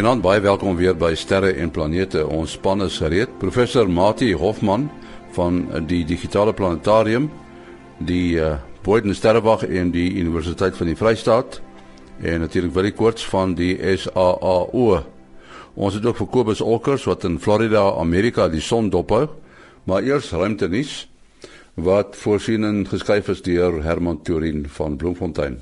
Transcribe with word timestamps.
Goeienaand, 0.00 0.22
baie 0.24 0.40
welkom 0.40 0.78
weer 0.78 0.94
by 0.96 1.10
Sterre 1.12 1.50
en 1.60 1.68
Planete. 1.68 2.22
Ons 2.24 2.54
span 2.56 2.80
is 2.80 2.94
gereed. 3.02 3.34
Professor 3.36 3.84
Mati 3.84 4.30
Hofman 4.32 4.86
van 5.36 5.58
die 5.90 5.98
Digitale 6.08 6.54
Planetarium, 6.56 7.26
die 8.08 8.38
uh, 8.40 8.54
Boyden 8.80 9.12
Sterrewag 9.12 9.66
en 9.68 9.90
die 9.92 10.06
Universiteit 10.22 10.78
van 10.80 10.88
die 10.88 10.96
Vrystaat 10.96 11.60
en 12.24 12.40
natuurlik 12.46 12.72
Willie 12.78 12.94
Koorts 12.96 13.28
van 13.28 13.52
die 13.58 13.76
SAAO. 13.76 15.02
Ons 15.76 16.00
het 16.00 16.08
ook 16.08 16.22
vir 16.22 16.32
Kobus 16.32 16.64
Olkers 16.64 17.04
wat 17.04 17.28
in 17.28 17.36
Florida, 17.36 17.90
Amerika 18.00 18.48
die 18.48 18.64
son 18.64 18.88
dophou. 18.88 19.26
Maar 19.84 20.08
eers 20.08 20.32
ruimtenis 20.32 21.10
wat 21.76 22.16
voorsiening 22.16 22.86
geskryf 22.88 23.28
is 23.36 23.44
deur 23.44 23.82
Herman 23.84 24.24
Turin 24.24 24.64
van 24.64 24.96
Bloemfontein. 24.96 25.60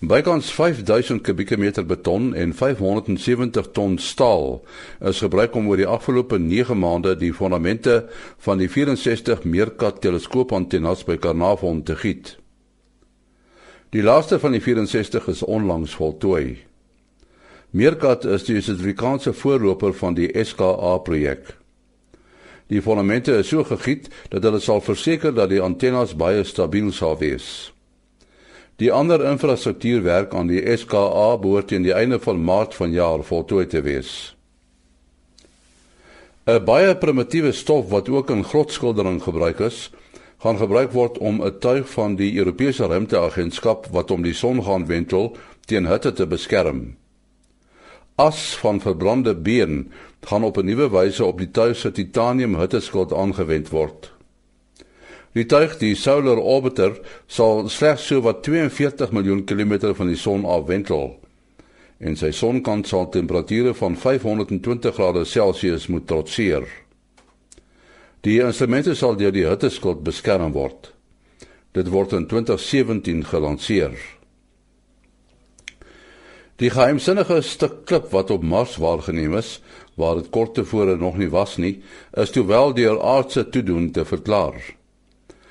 Bykans 0.00 0.50
5000 0.54 1.22
kubieke 1.26 1.56
meter 1.58 1.86
beton 1.86 2.34
en 2.34 2.54
570 2.54 3.70
ton 3.72 3.98
staal 3.98 4.60
is 5.00 5.22
gebruik 5.24 5.54
om 5.58 5.66
oor 5.68 5.80
die 5.80 5.88
afgelope 5.90 6.38
9 6.38 6.78
maande 6.78 7.16
die 7.18 7.32
fondamente 7.34 8.04
van 8.46 8.58
die 8.58 8.68
64 8.70 9.42
Meerkat 9.44 10.00
teleskoopantennes 10.00 11.02
by 11.04 11.16
Carnarvon 11.18 11.82
te 11.82 11.96
giet. 11.98 12.36
Die 13.90 14.02
laaste 14.02 14.38
van 14.38 14.52
die 14.52 14.62
64 14.62 15.28
is 15.28 15.42
onlangs 15.42 15.94
voltooi. 15.96 16.58
Meerkat 17.70 18.24
is 18.24 18.44
die 18.44 18.60
Suid-Afrikaanse 18.60 19.32
voorloper 19.32 19.94
van 19.94 20.14
die 20.14 20.28
SKA 20.44 20.98
projek. 21.04 21.56
Die 22.68 22.82
fondamente 22.84 23.32
is 23.40 23.48
so 23.48 23.64
gegiet 23.64 24.08
dat 24.28 24.44
hulle 24.44 24.60
sal 24.60 24.80
verseker 24.84 25.34
dat 25.34 25.50
die 25.50 25.60
antennes 25.64 26.14
baie 26.16 26.44
stabiel 26.44 26.92
sal 26.92 27.16
wees. 27.20 27.72
Die 28.78 28.92
ander 28.94 29.24
infrastruktuurwerk 29.26 30.34
aan 30.38 30.46
die 30.46 30.60
SKA 30.78 31.34
behoort 31.42 31.72
teen 31.72 31.82
die 31.82 31.94
einde 31.98 32.20
van 32.22 32.38
Maart 32.38 32.76
vanjaar 32.78 33.24
voltooi 33.26 33.66
te 33.66 33.80
wees. 33.82 34.10
'n 36.46 36.62
Baie 36.64 36.94
primitiewe 36.96 37.50
stof 37.52 37.88
wat 37.90 38.08
ook 38.08 38.30
in 38.30 38.44
grotskildering 38.44 39.18
gebruik 39.22 39.58
is, 39.66 39.90
gaan 40.38 40.56
gebruik 40.56 40.92
word 40.92 41.18
om 41.18 41.42
'n 41.42 41.58
tuig 41.58 41.90
van 41.90 42.14
die 42.16 42.38
Europese 42.38 42.86
Ruimteagentskap 42.86 43.88
wat 43.90 44.10
om 44.10 44.22
die 44.22 44.34
son 44.34 44.62
gaan 44.62 44.86
wentel 44.86 45.36
teen 45.66 45.86
hitte 45.86 46.12
te 46.12 46.26
beskerm. 46.26 46.96
As 48.14 48.56
van 48.62 48.80
verbrande 48.80 49.34
been 49.34 49.92
gaan 50.22 50.44
op 50.44 50.56
'n 50.56 50.64
nuwe 50.64 50.88
wyse 50.90 51.24
op 51.24 51.38
die 51.38 51.50
tuig 51.50 51.76
se 51.76 51.90
titanium 51.90 52.54
hitteskild 52.54 53.12
aangewend 53.12 53.68
word. 53.68 54.17
Die 55.36 55.44
tuig, 55.46 55.76
die 55.78 55.94
Solar 55.94 56.40
Orbiter, 56.40 56.96
sal 57.28 57.68
slegs 57.68 58.06
so 58.08 58.22
wat 58.24 58.42
42 58.46 59.12
miljoen 59.12 59.44
kilometer 59.44 59.94
van 59.94 60.08
die 60.08 60.16
son 60.16 60.46
afwentel. 60.48 61.16
En 61.98 62.16
sy 62.16 62.30
sonkant 62.32 62.88
sal 62.88 63.08
temperature 63.12 63.74
van 63.74 63.96
520 63.98 64.94
grade 64.94 65.24
Celsius 65.26 65.88
moet 65.92 66.06
trotseer. 66.08 66.64
Die 68.26 68.38
instrumente 68.42 68.94
sal 68.98 69.18
deur 69.18 69.34
die 69.34 69.46
hitteskild 69.46 70.00
beskerm 70.06 70.54
word. 70.56 70.92
Dit 71.76 71.90
word 71.92 72.14
in 72.16 72.26
2017 72.30 73.26
gelanseer. 73.28 73.98
Die 76.58 76.72
geheimsinnige 76.74 77.38
stuk 77.46 77.84
klip 77.86 78.08
wat 78.10 78.32
op 78.34 78.42
Mars 78.42 78.80
waargeneem 78.82 79.36
is, 79.38 79.58
waar 79.94 80.18
dit 80.18 80.32
kort 80.34 80.56
tevore 80.58 80.96
nog 80.98 81.18
nie 81.20 81.30
was 81.30 81.54
nie, 81.62 81.76
is 82.18 82.34
toe 82.34 82.42
wel 82.48 82.74
deur 82.74 82.98
aardse 82.98 83.44
toedoen 83.46 83.92
te 83.94 84.02
verklaar. 84.08 84.58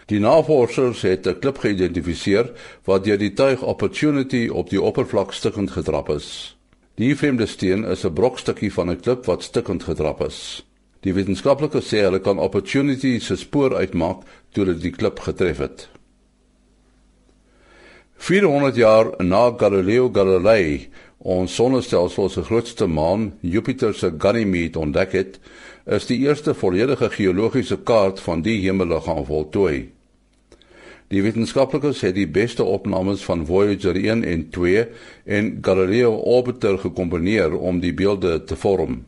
Die 0.08 0.20
navorsers 0.20 1.02
het 1.02 1.28
'n 1.28 1.40
klip 1.40 1.58
geïdentifiseer 1.58 2.52
wat 2.84 3.04
deur 3.04 3.18
die 3.18 3.34
tuig 3.34 3.62
Opportunity 3.62 4.48
op 4.48 4.70
die 4.70 4.82
oppervlak 4.82 5.34
stukkend 5.34 5.72
gedrap 5.72 6.10
is. 6.10 6.58
Die 6.96 7.16
vreemde 7.16 7.46
steen 7.46 7.84
is 7.84 8.06
'n 8.06 8.14
brokstukkie 8.14 8.74
van 8.74 8.90
'n 8.90 9.00
klip 9.00 9.26
wat 9.26 9.44
stukkend 9.44 9.84
gedrap 9.84 10.22
is. 10.22 10.66
Die 11.02 11.14
wetenskaplikes 11.14 11.94
sê 11.94 11.98
hulle 11.98 12.20
kan 12.20 12.40
Opportunity 12.40 13.20
se 13.20 13.36
spoor 13.36 13.76
uitmaak 13.76 14.24
toe 14.50 14.66
dit 14.66 14.82
die 14.82 14.92
klip 14.92 15.20
getref 15.20 15.58
het. 15.58 15.90
400 18.16 18.76
jaar 18.76 19.24
na 19.24 19.54
Galileo 19.58 20.10
Galilei, 20.14 20.90
ons 21.18 21.56
sonnestelsel 21.56 22.30
se 22.30 22.44
grootste 22.44 22.88
maan, 22.88 23.34
Jupiter 23.42 23.94
se 23.94 24.14
Ganymede 24.18 24.80
ontdek 24.80 25.12
het, 25.12 25.40
is 25.86 26.06
die 26.06 26.18
eerste 26.18 26.54
volledige 26.54 27.10
geologiese 27.10 27.78
kaart 27.78 28.20
van 28.20 28.42
die 28.42 28.62
hemelliggaam 28.62 29.26
voltooi. 29.26 29.97
Die 31.08 31.22
wetenskaplikes 31.24 32.02
het 32.04 32.18
die 32.18 32.28
beste 32.28 32.66
opnames 32.68 33.22
van 33.24 33.46
Voyager 33.48 33.96
1 33.96 34.26
en 34.28 34.50
2 34.52 34.88
en 35.24 35.58
Galileo 35.62 36.12
Orbiter 36.12 36.76
gekombineer 36.80 37.56
om 37.56 37.80
die 37.80 37.94
beelde 37.94 38.44
te 38.44 38.56
vorm. 38.60 39.06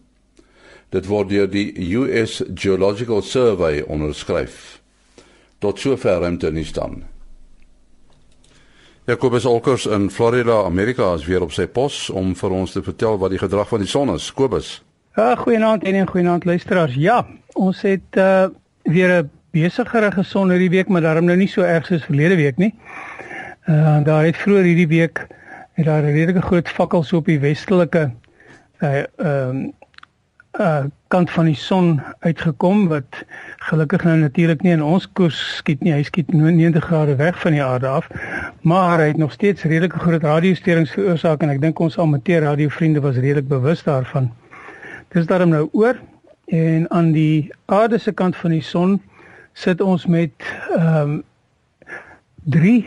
Dit 0.95 1.09
word 1.11 1.29
deur 1.29 1.49
die 1.51 1.73
US 1.99 2.39
Geological 2.55 3.21
Survey 3.21 3.81
onderskryf. 3.83 4.79
Tot 5.59 5.79
sover 5.79 6.21
ruimte 6.23 6.51
nie 6.51 6.63
staan. 6.63 7.03
Jacobus 9.09 9.45
Olkers 9.45 9.85
in 9.85 10.07
Florida, 10.09 10.63
Amerika 10.63 11.13
is 11.13 11.25
weer 11.25 11.43
op 11.43 11.51
sy 11.51 11.67
pos 11.67 12.07
om 12.09 12.31
vir 12.37 12.55
ons 12.55 12.71
te 12.71 12.83
vertel 12.85 13.19
wat 13.19 13.33
die 13.35 13.41
gedrag 13.41 13.67
van 13.67 13.83
die 13.83 13.89
son 13.89 14.13
is. 14.13 14.31
Kobus. 14.31 14.77
Ja, 15.17 15.35
goeienaand 15.35 15.83
en 15.83 16.07
goeienaand 16.07 16.45
luisteraars. 16.45 16.95
Ja, 16.95 17.25
ons 17.59 17.81
het 17.81 18.15
uh, 18.15 18.47
weer 18.87 19.17
'n 19.19 19.29
besigere 19.51 20.11
geson 20.11 20.51
hierdie 20.51 20.69
week, 20.69 20.87
maar 20.87 21.01
daarom 21.01 21.25
nou 21.25 21.37
nie 21.37 21.49
so 21.49 21.61
erg 21.61 21.85
soos 21.89 22.05
verlede 22.05 22.35
week 22.35 22.57
nie. 22.57 22.73
Uh 23.69 23.99
daar 24.05 24.25
het 24.25 24.37
vroeër 24.37 24.63
hierdie 24.63 24.87
week 24.87 25.25
het 25.73 25.85
daar 25.85 26.03
'n 26.03 26.13
redelike 26.13 26.41
groot 26.41 26.69
vakkels 26.69 27.13
op 27.13 27.25
die 27.25 27.39
westelike 27.39 28.11
uh 28.81 29.03
ehm 29.17 29.57
uh, 29.57 29.67
uh 30.59 30.83
kant 31.07 31.31
van 31.31 31.45
die 31.45 31.55
son 31.55 32.01
uitgekom 32.19 32.87
wat 32.87 33.23
gelukkig 33.57 34.03
nou 34.03 34.17
natuurlik 34.17 34.61
nie 34.61 34.71
in 34.71 34.83
ons 34.83 35.07
koers 35.11 35.55
skiet 35.55 35.81
nie. 35.81 35.93
Hy 35.93 36.03
skiet 36.03 36.33
90 36.33 36.83
grade 36.85 37.15
weg 37.15 37.39
van 37.39 37.51
die 37.51 37.63
aarde 37.63 37.87
af, 37.87 38.07
maar 38.61 38.99
hy 38.99 39.07
het 39.07 39.17
nog 39.17 39.31
steeds 39.31 39.63
redelike 39.63 39.99
groot 39.99 40.23
radiosterings 40.23 40.91
veroorsaak 40.91 41.41
en 41.41 41.49
ek 41.49 41.61
dink 41.61 41.79
ons 41.79 41.97
amateur 41.97 42.41
radiovriende 42.41 43.01
was 43.01 43.15
redelik 43.15 43.47
bewus 43.47 43.83
daarvan. 43.83 44.31
Dis 45.07 45.25
daarom 45.25 45.49
nou 45.49 45.69
oor 45.71 45.97
en 46.45 46.85
aan 46.91 47.11
die 47.11 47.49
aarde 47.65 47.97
se 47.97 48.11
kant 48.11 48.35
van 48.35 48.51
die 48.51 48.61
son 48.61 48.99
sit 49.59 49.81
ons 49.81 50.05
met 50.05 50.31
ehm 50.77 51.11
um, 51.11 51.23
drie 52.49 52.85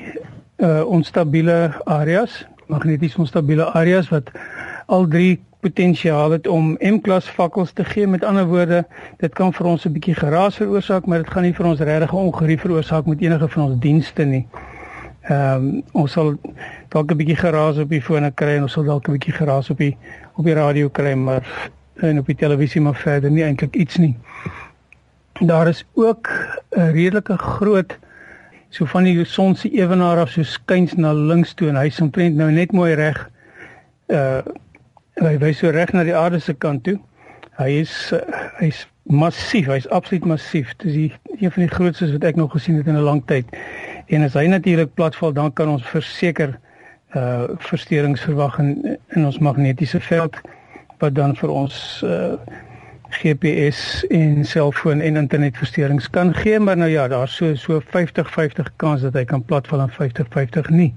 uh 0.57 0.83
onstabiele 0.89 1.71
areas, 1.85 2.47
magneties 2.67 3.17
onstabiele 3.17 3.65
areas 3.77 4.09
wat 4.09 4.31
al 4.87 5.07
drie 5.09 5.41
potensiaal 5.61 6.31
het 6.31 6.47
om 6.49 6.73
M-klas 6.81 7.29
vakkels 7.31 7.73
te 7.73 7.85
gee. 7.85 8.07
Met 8.07 8.25
ander 8.25 8.47
woorde, 8.47 8.87
dit 9.21 9.35
kan 9.35 9.53
vir 9.53 9.67
ons 9.67 9.85
'n 9.87 9.93
bietjie 9.93 10.15
geraas 10.15 10.57
veroorsaak, 10.57 11.07
maar 11.07 11.19
dit 11.19 11.31
gaan 11.31 11.43
nie 11.43 11.55
vir 11.55 11.67
ons 11.67 11.81
regtig 11.81 12.13
ongerief 12.13 12.61
veroorsaak 12.61 13.07
met 13.07 13.21
enige 13.21 13.49
van 13.49 13.63
ons 13.63 13.81
dienste 13.81 14.25
nie. 14.25 14.47
Ehm 15.29 15.55
um, 15.55 15.83
ons 15.93 16.13
sal 16.13 16.35
dalk 16.89 17.11
'n 17.11 17.17
bietjie 17.17 17.37
geraas 17.37 17.79
op 17.79 17.89
die 17.89 18.03
fone 18.03 18.31
kry 18.31 18.57
en 18.57 18.63
ons 18.63 18.73
sal 18.73 18.85
dalk 18.85 19.09
'n 19.09 19.13
bietjie 19.13 19.37
geraas 19.37 19.71
op 19.71 19.79
die 19.79 19.97
op 20.37 20.45
die 20.45 20.55
radio 20.55 20.89
kry, 20.89 21.15
maar 21.15 21.71
en 21.97 22.19
op 22.19 22.27
die 22.27 22.37
televisie 22.37 22.81
maar 22.81 22.95
verder 22.95 23.31
nie 23.31 23.45
eintlik 23.45 23.77
iets 23.77 23.97
nie 23.97 24.17
daar 25.47 25.69
is 25.69 25.85
ook 25.95 26.31
'n 26.71 26.93
redelike 26.93 27.39
groot 27.39 27.99
so 28.69 28.85
van 28.85 29.03
die 29.03 29.25
son 29.25 29.55
se 29.55 29.71
ewenaar 29.71 30.19
af 30.19 30.31
so 30.31 30.43
skuins 30.43 30.95
na 30.95 31.13
links 31.13 31.55
toe 31.55 31.69
en 31.69 31.77
hy 31.77 31.87
is 31.87 32.01
omtrent 32.01 32.37
nou 32.37 32.51
net 32.51 32.73
mooi 32.73 32.95
reg 32.95 33.31
uh 34.07 34.41
hy 35.21 35.37
wys 35.39 35.59
so 35.59 35.71
reg 35.71 35.93
na 35.93 36.05
die 36.05 36.17
aarde 36.17 36.41
se 36.41 36.55
kant 36.55 36.85
toe. 36.85 36.97
Hy 37.59 37.69
is 37.83 37.93
uh, 38.17 38.21
hy's 38.61 38.87
massief, 39.03 39.69
hy's 39.69 39.89
absoluut 39.93 40.25
massief. 40.25 40.73
Dis 40.81 40.95
die 40.97 41.11
een 41.39 41.53
van 41.53 41.67
die 41.67 41.73
grootstes 41.75 42.15
wat 42.15 42.25
ek 42.25 42.39
nog 42.41 42.55
gesien 42.57 42.79
het 42.81 42.87
in 42.87 42.97
'n 42.97 43.05
lang 43.05 43.23
tyd. 43.27 43.47
En 44.09 44.23
as 44.23 44.35
hy 44.35 44.47
natuurlik 44.47 44.95
platval, 44.95 45.33
dan 45.33 45.53
kan 45.53 45.69
ons 45.69 45.85
verseker 45.85 46.59
uh 47.15 47.45
versteurings 47.59 48.21
verwag 48.25 48.59
in 48.59 48.99
in 49.09 49.25
ons 49.25 49.39
magnetiese 49.39 50.01
veld 50.01 50.37
wat 50.99 51.15
dan 51.15 51.37
vir 51.37 51.51
ons 51.51 52.01
uh 52.05 52.41
GPS 53.15 54.07
en 54.09 54.45
selfoon 54.45 55.01
en 55.01 55.17
internetversteurings 55.17 56.11
kan 56.11 56.35
gee, 56.35 56.59
maar 56.61 56.77
nou 56.77 56.91
ja, 56.91 57.09
daar's 57.09 57.37
so 57.37 57.55
so 57.55 57.81
50-50 57.81 58.73
kans 58.77 59.01
dat 59.01 59.13
hy 59.13 59.25
kan 59.25 59.45
platval 59.45 59.81
en 59.81 59.93
50-50 59.93 60.69
nie. 60.69 60.95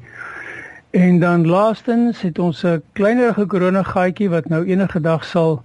En 0.91 1.19
dan 1.19 1.47
laastens 1.47 2.21
het 2.21 2.39
ons 2.39 2.63
'n 2.63 2.81
kleinerige 2.93 3.45
korona 3.45 3.83
gaatjie 3.83 4.29
wat 4.29 4.47
nou 4.47 4.65
enige 4.65 5.01
dag 5.01 5.25
sal 5.25 5.63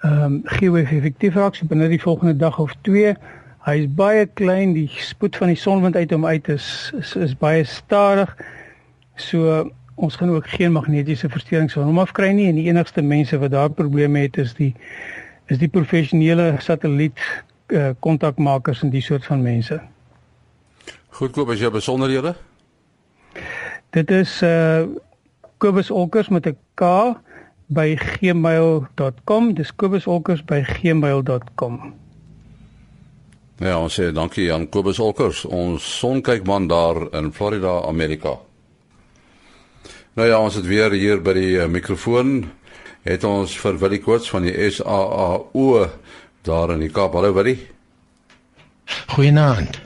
ehm 0.00 0.22
um, 0.22 0.40
geo-effektief 0.44 1.34
raak, 1.34 1.54
so 1.54 1.66
binne 1.66 1.88
die 1.88 2.02
volgende 2.02 2.36
dag 2.36 2.58
of 2.58 2.74
2. 2.80 3.16
Hy 3.64 3.76
is 3.78 3.94
baie 3.94 4.26
klein, 4.26 4.72
die 4.72 4.90
spoed 4.94 5.36
van 5.36 5.46
die 5.46 5.56
sonwind 5.56 5.96
uit 5.96 6.10
hom 6.10 6.26
uit 6.26 6.48
is 6.48 6.92
is, 6.98 7.16
is 7.16 7.36
baie 7.36 7.64
stadig. 7.64 8.36
So 9.14 9.70
ons 9.94 10.16
gaan 10.16 10.30
ook 10.30 10.48
geen 10.48 10.72
magnetiese 10.72 11.28
versteurings 11.28 11.72
van 11.72 11.82
hom 11.82 11.98
afkry 11.98 12.30
nie 12.30 12.46
en 12.48 12.54
die 12.54 12.68
enigste 12.68 13.02
mense 13.02 13.38
wat 13.38 13.50
daar 13.50 13.70
probleme 13.70 14.18
het 14.18 14.36
is 14.38 14.54
die 14.54 14.74
is 15.48 15.58
die 15.58 15.70
professionele 15.72 16.54
satelliet 16.60 17.18
uh, 17.72 17.90
kontakmakers 18.04 18.82
en 18.84 18.92
die 18.92 19.02
soort 19.04 19.26
van 19.26 19.42
mense. 19.42 19.80
Goedkoop 21.18 21.50
as 21.50 21.60
jy 21.60 21.70
besonderhede? 21.74 22.34
Dit 23.96 24.10
is 24.14 24.40
uh 24.42 24.86
Kobus 25.58 25.88
Olkers 25.90 26.28
met 26.30 26.46
'n 26.46 26.56
K 26.78 26.84
by 27.68 27.96
gmail.com. 27.96 29.54
Dis 29.54 29.72
kobusolkers 29.76 30.44
by 30.44 30.62
gmail.com. 30.62 31.80
Ja, 33.58 33.74
ons 33.82 33.96
sê 33.98 34.12
dankie 34.14 34.52
aan 34.54 34.68
Kobus 34.70 35.00
Olkers, 35.02 35.42
ons 35.44 35.82
sonkelkman 35.98 36.68
daar 36.70 37.08
in 37.18 37.32
Florida, 37.34 37.80
Amerika. 37.88 38.36
Nou 40.14 40.28
ja, 40.28 40.38
ons 40.40 40.54
het 40.54 40.66
weer 40.66 40.94
hier 40.94 41.20
by 41.22 41.34
die 41.34 41.58
uh, 41.58 41.66
mikrofoon 41.66 42.48
het 43.08 43.24
ons 43.24 43.56
vir 43.62 43.78
Willie 43.80 44.00
Koorts 44.04 44.28
van 44.30 44.44
die 44.44 44.70
SAAO 44.70 45.86
daar 46.44 46.74
in 46.74 46.84
die 46.84 46.92
Kaap. 46.92 47.16
Hallo 47.16 47.32
Willie. 47.36 47.58
Goeienaand. 49.14 49.80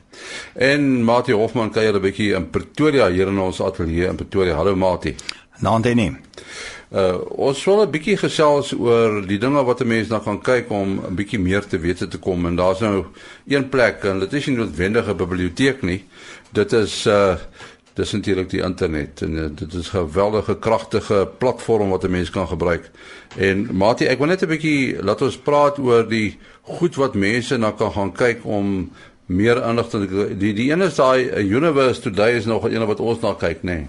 En 0.54 1.04
Mati 1.04 1.32
Hofman 1.32 1.70
kuier 1.70 1.94
'n 1.94 2.02
bietjie 2.02 2.34
in 2.34 2.50
Pretoria 2.50 3.08
hier 3.10 3.28
in 3.28 3.38
ons 3.38 3.60
ateljee 3.60 4.08
in 4.08 4.16
Pretoria. 4.16 4.54
Hallo 4.54 4.76
Mati. 4.76 5.14
Naand 5.58 5.86
en 5.86 5.96
nie. 5.96 6.16
Uh 6.90 7.18
ons 7.30 7.64
wil 7.64 7.82
'n 7.82 7.90
bietjie 7.90 8.16
gesels 8.16 8.72
oor 8.72 9.26
die 9.26 9.38
dinge 9.38 9.64
wat 9.64 9.80
'n 9.80 9.86
mens 9.86 10.08
nou 10.08 10.20
gaan 10.22 10.42
kyk 10.42 10.70
om 10.70 11.00
'n 11.08 11.14
bietjie 11.14 11.38
meer 11.38 11.66
te 11.66 11.78
weet 11.78 12.10
te 12.10 12.18
kom 12.18 12.46
en 12.46 12.56
daar's 12.56 12.80
nou 12.80 13.06
een 13.46 13.68
plek 13.68 14.04
en 14.04 14.18
dit 14.18 14.32
is 14.32 14.46
nie 14.46 14.56
noodwendig 14.56 15.08
'n 15.08 15.16
biblioteek 15.16 15.82
nie. 15.82 16.04
Dit 16.52 16.72
is 16.72 17.06
uh 17.06 17.36
dis 17.94 18.12
natuurlik 18.12 18.50
die 18.50 18.62
internet 18.62 19.22
en 19.22 19.36
uh, 19.36 19.46
dit 19.54 19.74
is 19.74 19.92
'n 19.92 19.96
geweldige 19.96 20.58
kragtige 20.58 21.28
platform 21.38 21.90
wat 21.90 22.04
'n 22.04 22.10
mens 22.10 22.30
kan 22.30 22.48
gebruik. 22.48 22.90
En 23.36 23.68
Mati, 23.76 24.04
ek 24.04 24.18
wil 24.18 24.26
net 24.26 24.42
'n 24.42 24.48
bietjie 24.48 25.02
laat 25.02 25.22
ons 25.22 25.38
praat 25.38 25.78
oor 25.78 26.08
die 26.08 26.38
goed 26.62 26.94
wat 26.94 27.14
mense 27.14 27.56
na 27.56 27.70
kan 27.70 27.92
gaan 27.92 28.12
kyk 28.12 28.44
om 28.44 28.90
meer 29.26 29.62
inligting 29.68 30.38
die 30.38 30.54
die 30.54 30.70
een 30.72 30.80
is 30.80 30.94
daai 30.94 31.30
uh, 31.30 31.50
Universe 31.50 32.00
Today 32.00 32.36
is 32.36 32.44
nog 32.44 32.64
een 32.64 32.86
wat 32.86 33.00
ons 33.00 33.20
na 33.20 33.34
kyk, 33.34 33.62
nê. 33.62 33.62
Nee. 33.62 33.88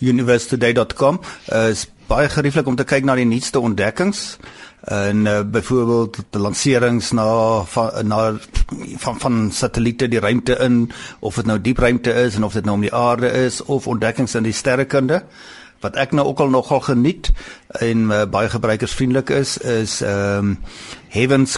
universetoday.com 0.00 1.20
uh, 1.52 1.68
is 1.68 1.86
baie 2.08 2.28
gerieflik 2.28 2.66
om 2.68 2.76
te 2.76 2.84
kyk 2.84 3.06
na 3.06 3.16
die 3.16 3.28
nuutste 3.28 3.60
ontdekkings 3.60 4.36
en 4.92 5.24
uh, 5.26 5.40
byvoorbeeld 5.40 6.18
die 6.34 6.40
lanserings 6.40 7.12
na 7.16 7.26
van 7.72 8.08
na 8.08 8.34
van 9.00 9.20
van 9.20 9.38
satelliete 9.52 10.08
die 10.08 10.20
ruimte 10.20 10.58
in 10.60 10.90
of 11.20 11.40
dit 11.40 11.46
nou 11.48 11.58
diep 11.60 11.78
ruimte 11.78 12.12
is 12.12 12.36
en 12.36 12.44
of 12.44 12.52
dit 12.52 12.64
nou 12.64 12.76
om 12.76 12.84
die 12.84 12.94
aarde 12.94 13.30
is 13.44 13.62
of 13.64 13.86
ontdekkings 13.88 14.34
in 14.34 14.44
die 14.44 14.52
sterrekunde 14.52 15.22
wat 15.84 16.00
ek 16.00 16.16
nou 16.16 16.26
ook 16.30 16.40
al 16.44 16.50
nogal 16.52 16.80
geniet 16.88 17.30
en 17.84 18.08
uh, 18.10 18.24
baie 18.30 18.50
gebruikersvriendelik 18.52 19.30
is 19.30 19.58
is 19.58 20.00
ehm 20.02 20.54
um, 20.54 20.58
heavens 21.14 21.52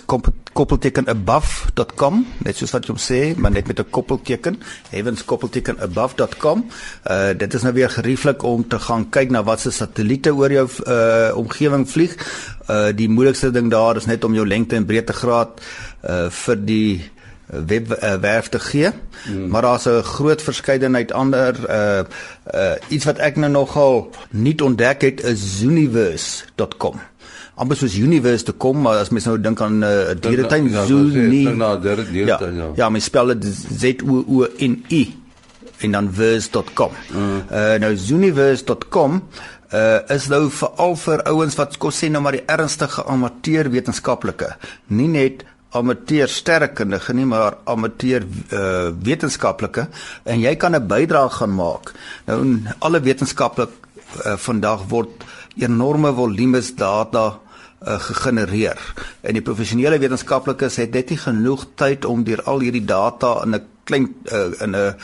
koppelteken 0.53 1.07
above.com 1.09 2.19
net 2.45 2.59
soos 2.61 2.75
wat 2.75 2.85
jy 2.85 2.93
hom 2.93 3.01
sê 3.01 3.21
maar 3.41 3.55
net 3.55 3.71
met 3.71 3.81
'n 3.81 3.91
koppelteken 3.91 4.59
heavens 4.91 5.25
koppelteken 5.25 5.81
above.com 5.81 6.65
uh, 7.11 7.33
dit 7.33 7.55
is 7.55 7.63
nou 7.63 7.73
weer 7.73 7.91
gerieflik 7.91 8.43
om 8.43 8.69
te 8.69 8.79
gaan 8.79 9.09
kyk 9.09 9.31
na 9.31 9.43
wat 9.43 9.61
se 9.61 9.71
satelliete 9.71 10.35
oor 10.35 10.53
jou 10.53 10.67
uh, 10.67 11.37
omgewing 11.37 11.87
vlieg. 11.89 12.17
Uh, 12.67 12.91
die 12.97 13.09
moeilikste 13.09 13.51
ding 13.55 13.71
daar 13.71 13.97
is 13.97 14.09
net 14.11 14.25
om 14.25 14.35
jou 14.35 14.47
lengte 14.47 14.77
en 14.77 14.87
breedtegraad 14.87 15.61
uh, 15.61 16.27
vir 16.31 16.57
die 16.67 16.91
webwerf 17.47 18.45
uh, 18.45 18.51
te 18.51 18.61
gee. 18.61 18.91
Hmm. 19.25 19.49
Maar 19.49 19.63
daar's 19.63 19.85
'n 19.85 20.03
groot 20.03 20.43
verskeidenheid 20.43 21.13
ander 21.13 21.55
uh 21.71 22.05
uh 22.55 22.73
iets 22.89 23.05
wat 23.05 23.19
ek 23.19 23.37
nou 23.37 23.51
nogal 23.51 24.11
nie 24.31 24.63
ontdek 24.63 25.01
het 25.01 25.25
is 25.25 25.63
universe.com. 25.63 27.01
Amper 27.55 27.77
soos 27.77 27.97
universe 27.97 28.45
te 28.45 28.53
kom, 28.53 28.81
maar 28.81 28.97
as 28.97 29.09
mens 29.09 29.25
nou 29.25 29.41
dink 29.41 29.61
aan 29.61 29.79
'n 29.79 29.83
uh, 29.83 30.15
dieretuin 30.21 30.87
Zuni. 30.87 31.43
Ja, 31.57 31.77
dieretuin. 31.77 32.57
Ja, 32.57 32.71
ja, 32.75 32.89
mens 32.89 33.05
spel 33.05 33.27
dit 33.27 33.45
Z 33.79 33.95
O 34.09 34.25
O 34.29 34.47
N 34.59 34.85
I 34.89 35.15
en 35.79 35.91
dan 35.91 36.13
verse.com. 36.13 36.91
Hmm. 37.13 37.43
Uh 37.53 37.75
nou 37.75 37.97
universe.com 38.11 39.23
uh 39.73 39.99
is 40.09 40.29
nou 40.29 40.51
veral 40.51 40.97
vir 40.97 41.23
ouens 41.23 41.55
wat 41.55 41.77
kos 41.77 42.05
sê 42.05 42.11
nou 42.11 42.23
maar 42.23 42.33
die 42.33 42.47
ernstige 42.47 43.05
amateur 43.05 43.71
wetenskaplike, 43.71 44.57
nie 44.87 45.09
net 45.09 45.45
amateur 45.77 46.29
sterrekundige 46.29 47.15
nie 47.15 47.27
maar 47.29 47.59
amateur 47.65 48.25
uh, 48.27 48.91
wetenskaplike 49.03 49.87
en 50.25 50.41
jy 50.41 50.55
kan 50.57 50.75
'n 50.75 50.87
bydrae 50.89 51.31
gaan 51.31 51.55
maak. 51.55 51.95
Nou 52.27 52.63
alle 52.79 53.01
wetenskaplik 53.01 53.71
uh, 54.25 54.37
vandag 54.37 54.89
word 54.89 55.25
enorme 55.57 56.13
volumes 56.13 56.75
data 56.75 57.39
uh, 57.87 58.01
gegenereer. 58.01 58.79
En 59.21 59.33
die 59.33 59.43
professionele 59.43 59.99
wetenskaplikes 59.99 60.77
het 60.77 60.93
net 60.93 61.11
nie 61.11 61.19
genoeg 61.19 61.67
tyd 61.75 62.05
om 62.05 62.25
deur 62.25 62.43
al 62.45 62.61
hierdie 62.61 62.85
data 62.85 63.43
in 63.45 63.55
'n 63.55 63.65
klein 63.85 64.15
uh, 64.33 64.61
in 64.61 64.77
'n 64.77 64.95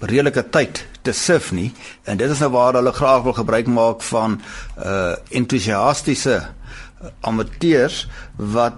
redelike 0.00 0.50
tyd 0.50 0.86
te 1.02 1.12
sif 1.12 1.52
nie. 1.52 1.72
En 2.04 2.16
dit 2.16 2.30
is 2.30 2.38
nou 2.38 2.50
waar 2.50 2.74
hulle 2.74 2.92
graag 2.92 3.22
wil 3.22 3.32
gebruik 3.32 3.66
maak 3.66 4.02
van 4.02 4.40
uh 4.78 5.14
entoesiastiese 5.30 6.42
amateurs 7.20 8.08
wat 8.36 8.74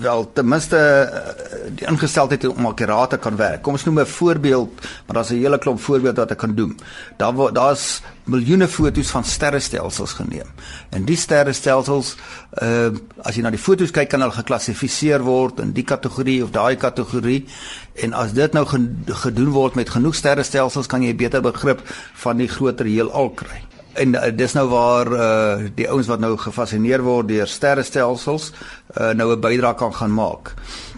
wel 0.00 0.32
ten 0.32 0.48
minste 0.48 0.76
uh, 0.76 1.70
die 1.74 1.86
ingesteldheid 1.86 2.46
om 2.48 2.66
akkuraat 2.66 3.10
te 3.10 3.18
kan 3.18 3.36
werk. 3.36 3.62
Kom 3.62 3.76
ons 3.78 3.84
noem 3.84 4.00
'n 4.00 4.06
voorbeeld, 4.06 4.70
maar 5.06 5.16
daar's 5.16 5.30
'n 5.30 5.42
hele 5.42 5.58
klomp 5.58 5.80
voorbeelde 5.80 6.20
wat 6.20 6.30
ek 6.30 6.38
kan 6.38 6.54
doen. 6.54 6.78
Daar 7.16 7.52
daar's 7.52 8.02
miljoene 8.24 8.68
foto's 8.68 9.10
van 9.10 9.24
sterrestelsels 9.24 10.12
geneem. 10.12 10.48
En 10.90 11.04
die 11.04 11.16
sterrestelsels 11.16 12.16
uh 12.62 12.90
as 13.22 13.34
jy 13.34 13.42
na 13.42 13.50
die 13.50 13.58
foto's 13.58 13.90
kyk 13.90 14.08
kan 14.08 14.20
hulle 14.20 14.32
geklassifiseer 14.32 15.22
word 15.22 15.60
in 15.60 15.72
die 15.72 15.84
kategorie 15.84 16.42
of 16.44 16.50
daai 16.50 16.76
kategorie. 16.76 17.46
En 17.94 18.12
as 18.12 18.32
dit 18.32 18.52
nou 18.52 18.66
gedoen 19.06 19.50
word 19.50 19.74
met 19.74 19.90
genoeg 19.90 20.14
sterrestelsels 20.14 20.86
kan 20.86 21.02
jy 21.02 21.14
beter 21.14 21.40
begrip 21.40 21.80
van 22.14 22.36
die 22.36 22.48
groter 22.48 22.86
heelal 22.86 23.30
kry 23.30 23.73
en 23.94 24.14
uh, 24.14 24.30
dis 24.34 24.52
nou 24.56 24.66
waar 24.68 25.10
uh, 25.12 25.68
die 25.74 25.88
ouens 25.90 26.10
wat 26.10 26.20
nou 26.20 26.34
gefassineer 26.40 27.02
word 27.04 27.28
deur 27.28 27.50
sterrestelsels 27.50 28.52
uh, 28.52 29.12
nou 29.14 29.32
'n 29.32 29.40
bydrae 29.40 29.74
kan 29.74 29.94
gaan 29.94 30.14
maak. 30.14 30.54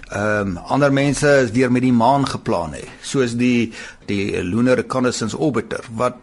Ehm 0.07 0.57
um, 0.57 0.57
ander 0.57 0.93
mense 0.93 1.29
is 1.43 1.51
weer 1.51 1.73
met 1.73 1.83
die 1.83 1.93
maan 1.93 2.27
geplan 2.27 2.73
hè, 2.73 2.85
soos 3.03 3.35
die 3.35 3.73
die 4.07 4.43
Lunar 4.43 4.77
Reconnaissance 4.77 5.37
Orbiter 5.37 5.85
wat 5.91 6.15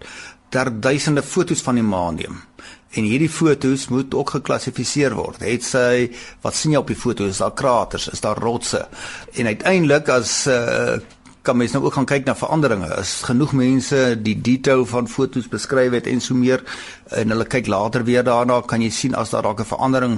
daar 0.49 0.79
duisende 0.79 1.23
fotos 1.23 1.61
van 1.61 1.75
die 1.75 1.83
maan 1.83 2.15
neem. 2.15 2.41
En 2.93 3.03
hierdie 3.03 3.29
fotos 3.29 3.87
moet 3.87 4.13
ook 4.13 4.35
geklassifiseer 4.35 5.15
word. 5.17 5.41
Het 5.41 5.65
sy 5.65 6.11
wat 6.45 6.55
sien 6.55 6.75
jy 6.75 6.81
op 6.83 6.91
die 6.91 6.97
foto? 6.97 7.25
Is 7.25 7.41
daar 7.41 7.55
kraters? 7.57 8.07
Is 8.13 8.21
daar 8.21 8.37
rotse? 8.37 8.85
En 9.33 9.49
uiteindelik 9.49 10.09
as 10.13 10.45
uh, 10.47 10.99
kan 11.43 11.57
mens 11.59 11.73
nou 11.75 11.83
ook 11.83 11.97
gaan 11.97 12.07
kyk 12.07 12.25
na 12.25 12.35
veranderinge. 12.39 12.87
As 12.95 13.21
genoeg 13.27 13.51
mense 13.57 13.97
die 14.23 14.35
detail 14.41 14.85
van 14.87 15.09
fotos 15.11 15.49
beskryf 15.51 15.91
het 15.91 16.07
en 16.07 16.21
so 16.23 16.37
meer 16.39 16.63
en 17.11 17.33
hulle 17.35 17.45
kyk 17.45 17.67
later 17.67 18.05
weer 18.07 18.23
daarna, 18.23 18.61
kan 18.67 18.81
jy 18.81 18.89
sien 18.95 19.17
as 19.19 19.33
daar 19.35 19.43
dalk 19.43 19.59
'n 19.59 19.71
verandering 19.73 20.15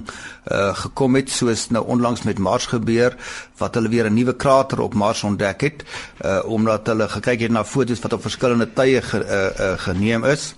uh 0.51 0.74
gekom 0.75 1.15
het 1.15 1.29
soos 1.29 1.70
nou 1.70 1.84
onlangs 1.86 2.24
met 2.24 2.38
Mars 2.38 2.65
gebeur 2.65 3.17
wat 3.58 3.75
hulle 3.75 3.89
weer 3.89 4.05
'n 4.10 4.13
nuwe 4.13 4.36
krater 4.36 4.79
op 4.79 4.94
Mars 4.94 5.24
ontdek 5.24 5.62
het 5.62 5.84
uh 6.25 6.41
omdat 6.46 6.88
hulle 6.88 7.08
gekyk 7.10 7.39
het 7.39 7.51
na 7.51 7.63
fotos 7.63 8.00
wat 8.00 8.13
op 8.13 8.22
verskillende 8.22 8.74
tye 8.74 9.01
ge, 9.01 9.17
uh, 9.17 9.65
uh 9.65 9.77
geneem 9.77 10.24
is. 10.24 10.55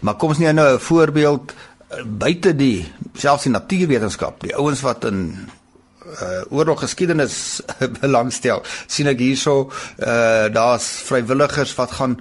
Maar 0.00 0.14
kom 0.14 0.28
ons 0.28 0.38
neem 0.38 0.54
nou 0.54 0.74
'n 0.74 0.80
voorbeeld 0.80 1.52
uh, 1.52 2.04
buite 2.04 2.56
die 2.56 2.92
selfs 3.14 3.42
die 3.42 3.52
natuurwetenskap, 3.52 4.40
die 4.40 4.56
ouens 4.56 4.80
wat 4.80 5.04
in 5.04 5.50
uh, 6.10 6.42
oorloggeskiedenis 6.50 7.60
belangstel. 8.00 8.62
sien 8.86 9.06
ek 9.06 9.18
hierso 9.18 9.70
uh, 9.70 10.46
daar's 10.52 10.88
vrywilligers 11.08 11.74
wat 11.78 11.98
gaan 11.98 12.18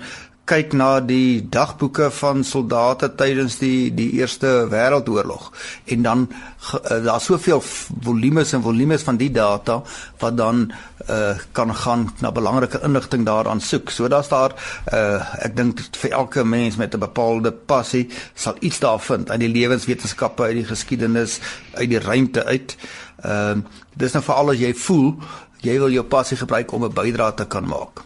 kyk 0.49 0.73
na 0.73 0.97
die 1.05 1.43
dagboeke 1.53 2.07
van 2.15 2.41
soldate 2.47 3.11
tydens 3.19 3.59
die 3.61 3.91
die 3.93 4.07
Eerste 4.17 4.65
Wêreldoorlog 4.71 5.51
en 5.93 6.05
dan 6.05 6.23
uh, 6.29 6.97
daar's 7.05 7.27
soveel 7.29 7.61
volumes 7.61 8.53
en 8.57 8.63
volumes 8.65 9.05
van 9.05 9.19
die 9.21 9.29
data 9.35 9.79
wat 10.23 10.37
dan 10.39 10.63
uh, 11.05 11.35
kan 11.53 11.73
gaan 11.75 12.07
na 12.23 12.31
belangrike 12.33 12.81
inligting 12.85 13.27
daaraan 13.27 13.61
soek. 13.61 13.93
So 13.93 14.09
daar's 14.09 14.31
daar 14.33 14.55
uh, 14.93 15.21
ek 15.45 15.55
dink 15.57 15.83
vir 16.01 16.17
elke 16.17 16.43
mens 16.43 16.79
met 16.81 16.95
'n 16.95 17.05
bepaalde 17.05 17.51
passie 17.51 18.07
sal 18.33 18.57
iets 18.59 18.79
daar 18.79 18.99
vind 18.99 19.29
uit 19.29 19.39
die 19.39 19.53
lewenswetenskappe, 19.53 20.43
uit 20.43 20.63
die 20.63 20.69
geskiedenis, 20.71 21.39
uit 21.73 21.89
die 21.89 22.01
ruimte 22.01 22.45
uit. 22.45 22.77
Ehm 23.23 23.57
uh, 23.57 23.63
dis 23.95 24.13
nou 24.13 24.23
veral 24.23 24.49
as 24.49 24.59
jy 24.59 24.73
voel 24.73 25.15
jy 25.61 25.79
wil 25.79 25.91
jou 25.91 26.05
passie 26.07 26.37
gebruik 26.37 26.71
om 26.71 26.85
'n 26.85 26.93
bydrae 26.93 27.33
te 27.33 27.45
kan 27.47 27.67
maak. 27.67 28.03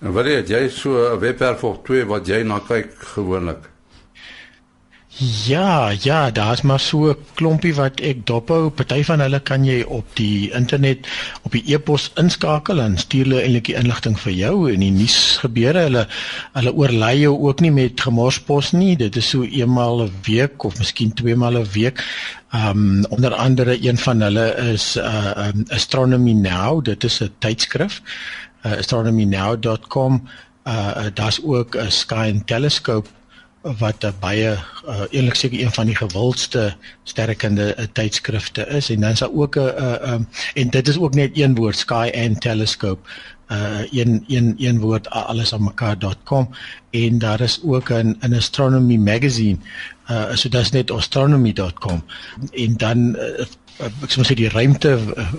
En 0.00 0.12
wat 0.12 0.24
het 0.24 0.48
jy 0.48 0.68
so 0.68 0.90
'n 1.14 1.18
webwerf 1.18 1.64
of 1.64 1.82
twee 1.82 2.04
wat 2.04 2.26
jy 2.26 2.42
na 2.42 2.58
kyk 2.58 2.94
gewoonlik? 3.14 3.69
Ja, 5.18 5.90
ja, 6.00 6.30
daar's 6.30 6.62
maar 6.62 6.80
so 6.80 7.10
'n 7.10 7.16
klompie 7.34 7.74
wat 7.74 8.00
ek 8.00 8.26
dophou. 8.26 8.70
Party 8.70 9.02
van 9.04 9.20
hulle 9.20 9.40
kan 9.40 9.64
jy 9.64 9.82
op 9.82 10.06
die 10.14 10.52
internet 10.52 11.06
op 11.42 11.52
die 11.52 11.74
e-pos 11.74 12.10
inskakel 12.14 12.80
en 12.80 12.98
stuur 12.98 13.24
hulle 13.24 13.42
eintlik 13.42 13.64
die 13.64 13.74
inligting 13.74 14.20
vir 14.20 14.32
jou 14.32 14.72
en 14.72 14.80
die 14.80 14.90
nuus 14.90 15.36
gebeure. 15.42 15.82
Hulle 15.82 16.06
hulle 16.52 16.74
oorlei 16.74 17.18
jou 17.20 17.38
ook 17.38 17.60
nie 17.60 17.70
met 17.70 18.00
gemorspos 18.00 18.72
nie. 18.72 18.96
Dit 18.96 19.16
is 19.16 19.28
so 19.28 19.42
eenmaal 19.42 20.02
'n 20.02 20.12
week 20.22 20.64
of 20.64 20.78
miskien 20.78 21.12
twee 21.12 21.36
maal 21.36 21.58
'n 21.58 21.68
week. 21.72 22.04
Um 22.54 23.04
onder 23.04 23.34
andere 23.34 23.82
een 23.82 23.98
van 23.98 24.20
hulle 24.20 24.54
is 24.72 24.96
uh 24.96 25.32
um, 25.36 25.64
Astronomy 25.68 26.32
Now. 26.32 26.84
Dit 26.84 27.04
is 27.04 27.20
'n 27.20 27.30
tydskrif. 27.38 28.02
Uh, 28.66 28.72
astronomynow.com. 28.72 30.28
Uh, 30.66 30.72
uh 30.96 31.06
daar's 31.14 31.40
ook 31.42 31.76
'n 31.76 31.90
Sky 31.90 32.30
and 32.32 32.46
Telescope 32.46 33.08
wat 33.60 34.04
baie 34.20 34.56
uh, 34.88 35.02
eerlik 35.10 35.34
seker 35.36 35.60
een 35.60 35.72
van 35.72 35.86
die 35.86 35.96
gewildste 35.96 36.74
sterrekunde 37.04 37.74
uh, 37.76 37.84
tydskrifte 37.92 38.66
is. 38.66 38.90
En 38.90 39.00
dan 39.00 39.10
is 39.10 39.18
daar 39.18 39.32
ook 39.32 39.56
'n 39.56 39.60
uh, 39.60 40.12
um, 40.12 40.28
en 40.54 40.70
dit 40.70 40.88
is 40.88 40.98
ook 40.98 41.14
net 41.14 41.38
een 41.38 41.54
woord 41.54 41.76
Sky 41.76 42.10
and 42.14 42.40
Telescope. 42.40 43.08
Uh 43.52 43.82
een 43.90 44.24
een 44.28 44.54
een 44.58 44.78
woord 44.80 45.10
alles 45.10 45.52
aan 45.52 45.64
mekaar.com 45.64 46.48
en 46.90 47.18
daar 47.18 47.40
is 47.40 47.60
ook 47.64 47.90
'n 47.90 48.16
'n 48.20 48.34
astronomy 48.34 48.96
magazine. 48.96 49.58
Uh 50.10 50.34
so 50.34 50.48
dit's 50.48 50.70
net 50.70 50.90
astronomy.com 50.90 52.04
en 52.52 52.76
dan 52.76 52.98
uh, 53.16 53.44
ek 53.80 54.12
sê 54.12 54.34
die 54.36 54.48
ruimte 54.52 54.92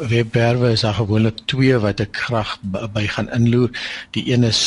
webwerwe 0.09 0.71
is 0.75 0.83
daar 0.85 0.97
gewoonlik 0.97 1.43
twee 1.51 1.77
wat 1.83 2.01
ek 2.03 2.23
graag 2.25 2.55
by 2.63 3.05
gaan 3.13 3.29
inloer. 3.35 3.69
Die 4.17 4.25
een 4.33 4.43
is 4.47 4.61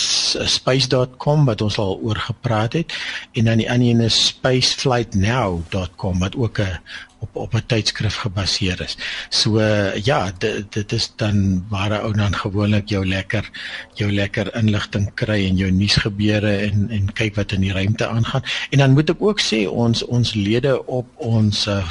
space.com 0.56 1.46
wat 1.48 1.64
ons 1.64 1.78
al 1.82 1.98
oor 2.02 2.20
gepraat 2.28 2.72
het 2.78 2.94
en 3.34 3.50
dan 3.50 3.62
die 3.62 3.70
ander 3.70 3.90
een 3.90 4.04
is 4.06 4.18
spaceflightnow.com 4.30 6.22
wat 6.22 6.36
ook 6.36 6.58
'n 6.60 6.78
op 7.24 7.36
op 7.44 7.54
'n 7.54 7.66
tydskrif 7.66 8.16
gebaseer 8.24 8.80
is. 8.84 8.96
So 9.28 9.58
uh, 9.58 9.94
ja, 10.10 10.32
dit 10.38 10.72
dit 10.72 10.92
is 10.92 11.10
dan 11.16 11.64
waar 11.68 12.00
ou 12.00 12.12
dan 12.12 12.34
gewoonlik 12.34 12.88
jou 12.88 13.06
lekker 13.06 13.50
jou 13.94 14.10
lekker 14.12 14.54
inligting 14.56 15.10
kry 15.14 15.40
en 15.48 15.56
jou 15.56 15.70
nuusgebeure 15.70 16.56
en 16.68 16.90
en 16.90 17.12
kyk 17.12 17.34
wat 17.40 17.52
in 17.52 17.60
die 17.60 17.72
ruimte 17.72 18.06
aangaan. 18.06 18.42
En 18.70 18.78
dan 18.78 18.92
moet 18.92 19.10
ek 19.10 19.22
ook 19.22 19.40
sê 19.40 19.64
ons 19.68 20.04
ons 20.04 20.34
lede 20.34 20.76
op 20.86 21.06
ons 21.16 21.66
uh, 21.66 21.84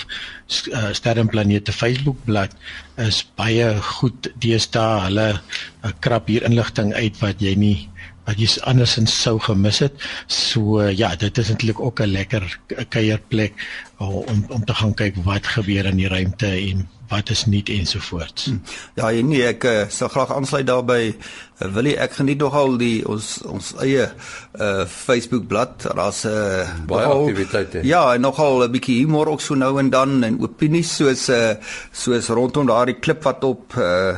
sterrenplanete 0.92 1.72
Facebook 1.72 2.18
bladsy 2.26 2.58
is 3.02 3.24
baie 3.40 3.70
goed 3.82 4.30
deesdae. 4.42 5.02
Hulle 5.08 5.28
uh, 5.34 5.92
krap 6.04 6.30
hier 6.30 6.46
inligting 6.48 6.94
uit 6.94 7.18
wat 7.22 7.42
jy 7.42 7.56
nie 7.58 7.78
wat 8.26 8.40
jy 8.40 8.50
andersins 8.70 9.14
sou 9.22 9.38
gemis 9.40 9.80
het. 9.84 9.94
So 10.28 10.82
ja, 10.82 11.16
dit 11.16 11.38
is 11.38 11.50
eintlik 11.50 11.80
ook 11.80 12.00
'n 12.02 12.12
lekker 12.12 12.60
kuierplek 12.90 13.54
om 13.98 14.46
om 14.50 14.66
te 14.66 14.74
gaan 14.74 14.94
kyk 14.94 15.16
wat 15.24 15.48
gebeur 15.48 15.86
in 15.86 15.98
die 15.98 16.08
ruimte 16.08 16.48
en 16.48 16.88
wat 17.14 17.30
is 17.30 17.46
nuut 17.46 17.70
ensovoorts. 17.70 18.46
Hm. 18.46 18.58
Ja, 18.98 19.10
nee, 19.26 19.44
ek 19.46 19.64
uh, 19.64 19.74
sal 19.94 20.10
graag 20.14 20.32
aansluit 20.34 20.68
daarbey. 20.68 21.12
Uh, 21.60 21.70
wil 21.76 21.86
jy 21.86 21.96
ek 22.02 22.18
geniet 22.18 22.42
nogal 22.42 22.78
die 22.82 23.04
ons 23.10 23.42
ons 23.50 23.74
eie 23.84 24.08
uh 24.08 24.86
Facebook 24.90 25.48
bladsy. 25.52 25.94
Daar's 25.94 26.24
'n 26.26 26.34
uh, 26.34 26.86
baie 26.90 27.06
aktiwiteite. 27.06 27.84
Ja, 27.84 28.14
en 28.14 28.22
nogal 28.22 28.64
'n 28.64 28.72
bietjie 28.72 28.98
humor 29.04 29.28
ook 29.28 29.42
so 29.42 29.56
nou 29.56 29.78
en 29.80 29.90
dan 29.90 30.24
en 30.24 30.42
opinies 30.42 30.96
soos 30.96 31.30
uh 31.30 31.56
soos 31.92 32.28
rondom 32.28 32.68
daardie 32.68 33.00
klip 33.00 33.24
wat 33.24 33.44
op 33.44 33.78
uh 33.78 34.18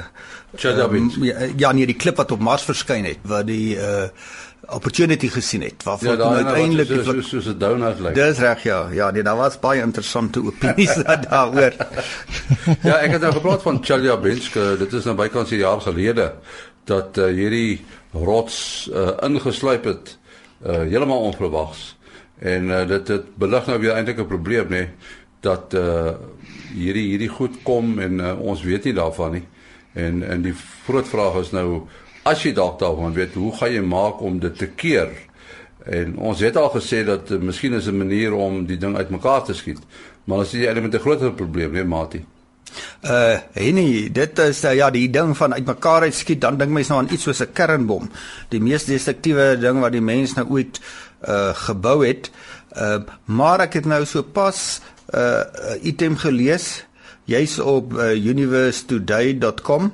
Um, 0.63 1.11
ja, 1.57 1.71
nee, 1.71 1.85
die 1.85 1.95
klip 1.95 2.17
wat 2.17 2.31
op 2.31 2.39
Mars 2.39 2.63
verskyn 2.63 3.05
het, 3.05 3.19
wat 3.23 3.47
die 3.47 3.75
uh 3.75 4.07
opportunity 4.65 5.27
gesien 5.29 5.61
het 5.61 5.83
waarvoor 5.83 6.09
ja, 6.09 6.15
nou 6.15 6.35
uiteindelik 6.35 6.87
so, 6.87 7.21
so, 7.21 7.39
so 7.39 7.51
'n 7.51 7.57
donut 7.57 7.99
lyk. 7.99 8.15
Dis 8.15 8.37
reg 8.37 8.63
ja. 8.63 8.87
Ja, 8.91 9.11
nee, 9.11 9.23
daar 9.23 9.35
was 9.35 9.59
baie 9.59 9.81
interessante 9.81 10.43
opinies 10.43 10.95
daaroor. 11.29 11.73
ja, 12.81 12.97
ek 12.97 13.11
het 13.11 13.21
nou 13.21 13.33
gepraat 13.33 13.61
van 13.61 13.83
Chelyabinsk, 13.83 14.53
dit 14.79 14.93
is 14.93 15.03
nou 15.03 15.15
bykans 15.15 15.51
'n 15.51 15.61
jaar 15.61 15.81
gelede 15.81 16.33
dat 16.83 17.17
uh, 17.17 17.25
hierdie 17.25 17.85
rots 18.11 18.89
uh, 18.93 19.09
ingesluip 19.21 19.83
het 19.83 20.17
uh, 20.65 20.71
heeltemal 20.71 21.21
onverwags. 21.21 21.97
En 22.39 22.69
uh, 22.69 22.87
dit 22.87 23.07
dit 23.07 23.37
belig 23.37 23.65
nou 23.65 23.79
weer 23.79 23.93
eintlik 23.93 24.19
'n 24.19 24.27
probleem 24.27 24.67
nê 24.69 24.87
dat 25.39 25.73
uh, 25.73 26.13
hierdie 26.73 27.07
hierdie 27.09 27.29
goed 27.29 27.61
kom 27.63 27.99
en 27.99 28.19
uh, 28.19 28.39
ons 28.39 28.61
weet 28.63 28.83
nie 28.83 28.93
daarvan 28.93 29.31
nie. 29.31 29.45
En 29.95 30.23
en 30.23 30.41
die 30.43 30.53
groot 30.85 31.07
vraag 31.07 31.39
is 31.41 31.53
nou 31.55 31.85
as 32.27 32.43
jy 32.43 32.51
dalk 32.57 32.79
daarvan 32.81 33.13
weet, 33.15 33.37
hoe 33.39 33.53
gaan 33.55 33.71
jy 33.71 33.81
maak 33.85 34.21
om 34.25 34.39
dit 34.43 34.57
te 34.57 34.67
keer? 34.67 35.11
En 35.85 36.15
ons 36.17 36.39
het 36.41 36.55
al 36.57 36.71
gesê 36.73 37.03
dat 37.05 37.31
uh, 37.31 37.39
miskien 37.39 37.73
is 37.77 37.87
'n 37.87 37.97
manier 37.97 38.33
om 38.33 38.65
die 38.65 38.77
ding 38.77 38.97
uitmekaar 38.97 39.43
te 39.43 39.53
skiet. 39.53 39.79
Maar 40.25 40.39
as 40.39 40.51
jy 40.51 40.65
eintlik 40.65 40.83
met 40.89 40.95
'n 40.95 41.05
groter 41.05 41.31
probleem, 41.31 41.71
nee, 41.71 41.83
Mati. 41.83 42.25
Uh, 43.05 43.37
nee, 43.53 44.11
dit 44.11 44.39
is 44.39 44.63
uh, 44.63 44.73
ja, 44.75 44.89
die 44.91 45.09
ding 45.09 45.37
van 45.37 45.53
uitmekaar 45.53 46.01
uit 46.01 46.15
skiet, 46.15 46.41
dan 46.41 46.57
dink 46.57 46.71
mense 46.71 46.91
nou 46.91 47.01
aan 47.01 47.13
iets 47.13 47.23
soos 47.23 47.41
'n 47.41 47.53
kernbom. 47.53 48.09
Die 48.49 48.59
mees 48.59 48.85
destruktiewe 48.85 49.57
ding 49.59 49.79
wat 49.79 49.91
die 49.91 50.01
mens 50.01 50.33
nou 50.33 50.47
ooit 50.49 50.81
uh 51.27 51.53
gebou 51.53 52.05
het. 52.05 52.31
Uh 52.73 52.99
maar 53.25 53.59
ek 53.59 53.73
het 53.73 53.85
nou 53.85 54.05
so 54.05 54.23
pas 54.23 54.81
'n 55.13 55.17
uh, 55.17 55.85
item 55.85 56.17
gelees 56.17 56.85
jy's 57.25 57.57
op 57.59 57.93
uh, 57.97 58.13
universetoday.com 58.13 59.91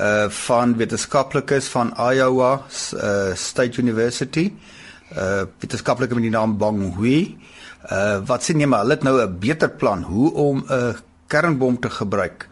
uh 0.00 0.26
van 0.28 0.76
wetenskaplikes 0.76 1.68
van 1.70 1.92
Iowa 1.94 2.52
uh, 2.58 3.34
State 3.34 3.80
University. 3.80 4.52
Uh 5.12 5.44
wetenskaplike 5.62 6.14
met 6.14 6.26
die 6.26 6.34
naam 6.34 6.56
Bong 6.58 6.94
Hui. 6.96 7.36
Uh 7.86 8.18
wat 8.26 8.42
sê 8.42 8.56
jy 8.58 8.66
maar 8.66 8.82
hulle 8.84 8.98
het 8.98 9.06
nou 9.06 9.20
'n 9.20 9.38
beter 9.38 9.70
plan 9.70 10.02
hoe 10.02 10.32
om 10.32 10.64
'n 10.66 10.96
kernbom 11.26 11.78
te 11.80 11.90
gebruik 11.90 12.48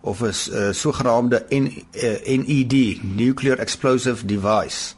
of 0.00 0.20
'n 0.20 0.32
uh, 0.52 0.72
sogenaamde 0.72 1.44
NED, 1.48 3.02
nuclear 3.02 3.58
explosive 3.58 4.26
device. 4.26 4.94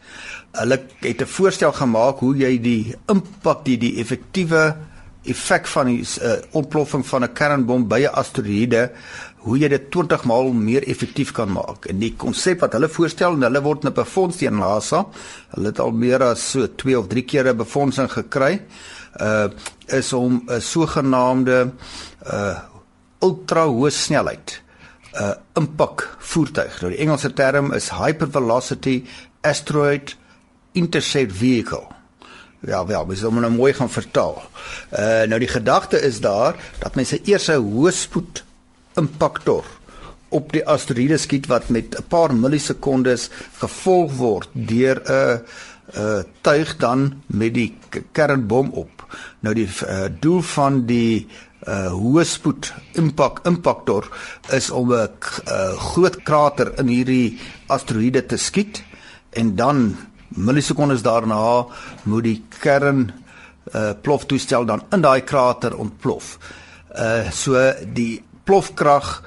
Hulle 0.52 0.80
het 1.00 1.20
'n 1.22 1.26
voorstel 1.26 1.72
gemaak 1.72 2.18
hoe 2.18 2.36
jy 2.36 2.60
die 2.60 2.94
impak 3.06 3.64
die 3.64 3.78
die 3.78 3.96
effektiewe 3.98 4.76
effek 5.32 5.66
van 5.66 5.86
die 5.86 6.00
uh, 6.02 6.36
ontploffing 6.56 7.06
van 7.06 7.24
'n 7.24 7.32
kernbom 7.32 7.88
by 7.88 8.00
'n 8.04 8.14
asteroïde 8.14 8.90
hoe 9.46 9.58
jy 9.58 9.68
dit 9.68 9.90
20 9.94 10.24
maal 10.26 10.52
meer 10.52 10.82
effektief 10.90 11.32
kan 11.32 11.52
maak. 11.52 11.86
En 11.86 11.98
die 12.02 12.14
konsep 12.18 12.60
wat 12.64 12.72
hulle 12.74 12.88
voorstel 12.90 13.36
en 13.36 13.46
hulle 13.46 13.62
word 13.62 13.84
nou 13.86 13.92
befonds 13.94 14.40
deur 14.40 14.52
NASA. 14.52 15.04
Hulle 15.54 15.70
het 15.70 15.80
al 15.80 15.92
meer 15.94 16.22
as 16.22 16.50
so 16.50 16.66
2 16.66 16.98
of 16.98 17.06
3 17.06 17.22
keer 17.22 17.52
'n 17.52 17.56
befondsing 17.56 18.10
gekry. 18.10 18.62
Uh 19.20 19.48
is 19.86 20.12
om 20.12 20.42
'n 20.48 20.60
sogenaamde 20.60 21.70
uh 22.26 22.58
ultra 23.22 23.66
hoë 23.66 23.90
snelheid 23.90 24.62
uh 25.14 25.34
impak 25.54 26.16
voertuig. 26.18 26.80
Nou 26.80 26.90
die 26.90 27.00
Engelse 27.00 27.32
term 27.32 27.72
is 27.72 27.88
hypervelocity 27.90 29.04
asteroid 29.42 30.16
intercept 30.72 31.32
vehicle. 31.32 31.95
Ja, 32.60 32.86
wel, 32.86 33.06
mens 33.06 33.22
moet 33.22 33.40
nou 33.40 33.52
mooi 33.52 33.72
gaan 33.72 33.90
vertaal. 33.90 34.42
Uh 34.92 35.22
nou 35.28 35.38
die 35.38 35.48
gedagte 35.48 36.00
is 36.00 36.20
daar 36.20 36.56
dat 36.78 36.94
mens 36.94 37.08
se 37.08 37.20
eers 37.24 37.48
'n 37.48 37.60
hoë 37.60 37.92
spoed 37.92 38.44
impaktor 38.94 39.64
op 40.28 40.52
die 40.52 40.64
asteroïde 40.66 41.18
skiet 41.18 41.46
wat 41.46 41.68
met 41.68 41.94
'n 41.98 42.06
paar 42.08 42.34
millisekondes 42.34 43.30
gevolg 43.58 44.12
word 44.12 44.48
deur 44.52 45.02
'n 45.04 45.40
'n 45.94 46.24
tuig 46.40 46.76
dan 46.76 47.22
met 47.26 47.54
die 47.54 47.78
kernbom 48.12 48.70
op. 48.70 49.06
Nou 49.40 49.54
die 49.54 49.68
uh, 49.68 50.04
doel 50.20 50.40
van 50.40 50.86
die 50.86 51.28
uh 51.66 51.92
hoë 51.92 52.24
spoed 52.24 52.74
impak 52.92 53.40
impaktor 53.46 54.08
is 54.50 54.70
om 54.70 54.92
'n 54.92 55.08
uh, 55.48 55.78
groot 55.92 56.22
krater 56.22 56.78
in 56.78 56.86
hierdie 56.86 57.38
asteroïde 57.66 58.26
te 58.26 58.36
skiet 58.36 58.82
en 59.30 59.56
dan 59.56 59.96
millisekondes 60.36 61.02
daarna 61.02 61.66
moet 62.04 62.24
die 62.24 62.40
kern 62.60 63.08
uh 63.74 63.92
ploftoestel 64.02 64.66
dan 64.66 64.84
in 64.94 65.02
daai 65.02 65.20
krater 65.26 65.74
ontplof. 65.76 66.36
Uh 66.94 67.30
so 67.30 67.58
die 67.94 68.22
plofkrag 68.44 69.22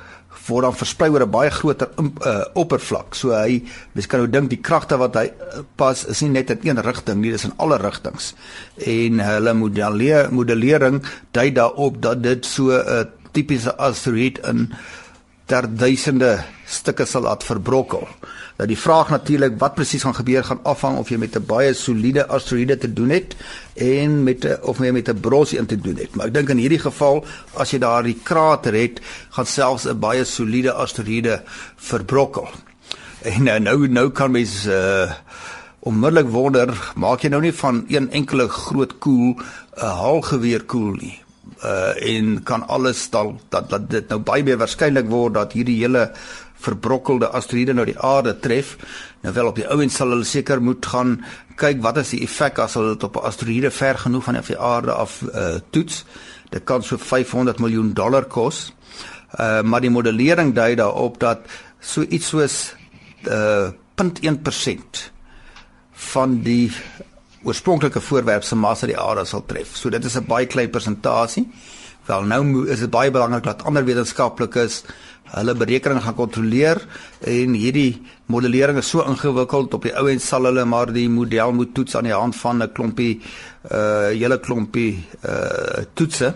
word 0.50 0.66
dan 0.66 0.78
versprei 0.78 1.10
oor 1.14 1.26
'n 1.26 1.32
baie 1.32 1.52
groter 1.52 1.90
uh 2.00 2.46
oppervlak. 2.54 3.16
So 3.16 3.36
hy 3.36 3.62
mens 3.94 4.08
kan 4.08 4.20
nou 4.20 4.30
dink 4.30 4.50
die 4.50 4.62
kragte 4.62 4.98
wat 4.98 5.16
hy 5.16 5.28
uh, 5.30 5.62
pas 5.76 6.06
is 6.06 6.22
nie 6.22 6.30
net 6.30 6.50
in 6.50 6.60
een 6.64 6.82
rigting 6.82 7.22
nie, 7.22 7.32
dis 7.32 7.46
in 7.46 7.54
alle 7.58 7.78
rigtings. 7.78 8.34
En 8.78 9.20
hulle 9.20 9.54
modelleer 9.54 10.32
modellering 10.32 11.04
dui 11.32 11.52
daarop 11.52 12.02
dat 12.02 12.24
dit 12.24 12.46
so 12.46 12.72
'n 12.72 12.86
uh, 12.88 13.06
tipiese 13.32 13.76
asteroïde 13.78 14.42
in 14.50 14.72
ter 15.50 15.66
duisende 15.66 16.38
stukke 16.70 17.06
sal 17.10 17.26
laat 17.26 17.44
verbrokkel. 17.44 18.06
Nou 18.60 18.68
die 18.70 18.78
vraag 18.78 19.10
natuurlik 19.14 19.56
wat 19.62 19.78
presies 19.78 20.04
gaan 20.06 20.18
gebeur 20.18 20.44
gaan 20.46 20.62
afhang 20.68 21.00
of 21.00 21.10
jy 21.10 21.18
met 21.18 21.36
'n 21.36 21.46
baie 21.46 21.74
soliede 21.74 22.28
asteroïde 22.28 22.78
te 22.78 22.94
doen 22.94 23.10
het 23.10 23.36
en 23.76 24.24
met 24.24 24.46
'n 24.46 24.58
of 24.62 24.78
jy 24.78 24.92
met 24.92 25.10
'n 25.10 25.20
bros 25.20 25.54
in 25.54 25.66
te 25.66 25.78
doen 25.78 25.96
het. 25.96 26.16
Maar 26.16 26.28
ek 26.28 26.34
dink 26.34 26.50
in 26.50 26.58
hierdie 26.58 26.80
geval 26.80 27.26
as 27.54 27.72
jy 27.72 27.80
daardie 27.80 28.20
krater 28.24 28.74
het, 28.74 29.02
gaan 29.30 29.46
selfs 29.46 29.86
'n 29.86 30.00
baie 30.00 30.24
soliede 30.24 30.74
asteroïde 30.74 31.42
verbrokkel. 31.76 32.50
En 33.24 33.44
nou 33.44 33.60
nou, 33.60 33.88
nou 33.88 34.10
kan 34.10 34.32
mens 34.32 34.66
uh 34.66 35.12
onmiddellik 35.82 36.30
wonder, 36.30 36.92
maak 36.96 37.22
jy 37.22 37.30
nou 37.30 37.42
nie 37.42 37.54
van 37.54 37.86
een 37.88 38.12
enkele 38.12 38.48
groot 38.48 38.98
koel 39.00 39.36
'n 39.78 39.86
haalgeweer 39.86 40.64
koel 40.64 40.92
nie 40.92 41.29
uh 41.64 41.94
en 42.16 42.44
kan 42.44 42.68
alles 42.68 43.10
dalk 43.10 43.40
dat 43.50 43.70
dat 43.70 43.90
dit 43.90 44.10
nou 44.10 44.20
baie 44.20 44.44
meer 44.44 44.58
waarskynlik 44.58 45.10
word 45.10 45.34
dat 45.34 45.54
hierdie 45.54 45.82
hele 45.82 46.12
verbrokkelde 46.60 47.28
asteroïde 47.36 47.74
nou 47.74 47.86
die 47.88 48.00
aarde 48.00 48.34
tref. 48.40 48.78
Nou 49.24 49.34
wel 49.34 49.48
op 49.48 49.56
die 49.56 49.68
ouens 49.68 49.96
sal 49.96 50.12
hulle 50.14 50.28
seker 50.28 50.62
moet 50.62 50.86
gaan 50.86 51.18
kyk 51.60 51.82
wat 51.84 51.98
is 51.98 52.14
die 52.16 52.22
effek 52.24 52.60
as 52.60 52.76
hulle 52.80 52.96
dit 52.96 53.04
op 53.04 53.16
'n 53.16 53.28
asteroïde 53.32 53.72
ver 53.72 53.98
genoeg 53.98 54.24
van 54.24 54.40
die 54.42 54.60
aarde 54.60 54.92
af 54.92 55.22
uh, 55.22 55.60
toets. 55.70 56.06
Dit 56.50 56.64
kan 56.64 56.84
so 56.84 56.98
500 56.98 57.60
miljoen 57.60 57.94
dollar 57.94 58.26
kos. 58.26 58.74
Uh 59.40 59.62
maar 59.62 59.82
die 59.82 59.90
modellering 59.90 60.56
dui 60.56 60.76
daarop 60.76 61.20
dat 61.20 61.40
so 61.80 62.02
iets 62.02 62.28
soos 62.28 62.76
uh 63.28 63.70
0.1% 64.00 65.12
van 65.92 66.42
die 66.42 66.72
oorspronklike 67.44 68.02
voorwerp 68.02 68.44
se 68.44 68.56
massa 68.56 68.88
die 68.88 68.98
aarde 69.00 69.26
sal 69.26 69.46
tref. 69.46 69.76
So 69.76 69.90
dit 69.90 70.06
is 70.06 70.18
'n 70.18 70.26
baie 70.28 70.46
klein 70.46 70.70
persentasie. 70.70 71.48
Wel 72.06 72.24
nou 72.24 72.68
is 72.68 72.80
dit 72.80 72.90
baie 72.90 73.12
belangrik 73.12 73.44
dat 73.44 73.64
ander 73.64 73.86
wetenskaplikes 73.86 74.84
hulle 75.30 75.54
berekening 75.56 76.02
gaan 76.02 76.16
kontroleer 76.16 76.82
en 77.22 77.54
hierdie 77.54 78.02
modellering 78.26 78.78
is 78.78 78.90
so 78.90 79.04
ingewikkeld 79.06 79.74
op 79.74 79.84
die 79.86 79.94
ou 79.94 80.08
en 80.10 80.20
sal 80.20 80.44
hulle 80.50 80.66
maar 80.66 80.94
die 80.94 81.10
model 81.10 81.54
moet 81.54 81.74
toets 81.74 81.96
aan 81.96 82.10
die 82.10 82.14
hand 82.14 82.36
van 82.36 82.64
'n 82.64 82.72
klompie 82.74 83.22
uh 83.72 84.10
hele 84.10 84.40
klompie 84.40 85.06
uh 85.24 85.84
toetse. 85.94 86.34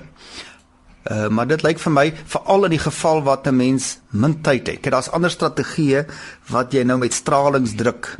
Uh, 1.11 1.27
maar 1.27 1.47
dit 1.47 1.63
lyk 1.63 1.79
vir 1.79 1.91
my 1.91 2.13
veral 2.25 2.63
in 2.63 2.71
die 2.71 2.79
geval 2.79 3.23
wat 3.23 3.47
'n 3.47 3.55
mens 3.55 3.99
min 4.11 4.41
tyd 4.41 4.67
het. 4.67 4.83
Daar's 4.83 5.09
ander 5.09 5.29
strategieë 5.29 6.05
wat 6.47 6.71
jy 6.71 6.83
nou 6.83 6.97
met 6.97 7.13
stralingsdruk 7.13 8.17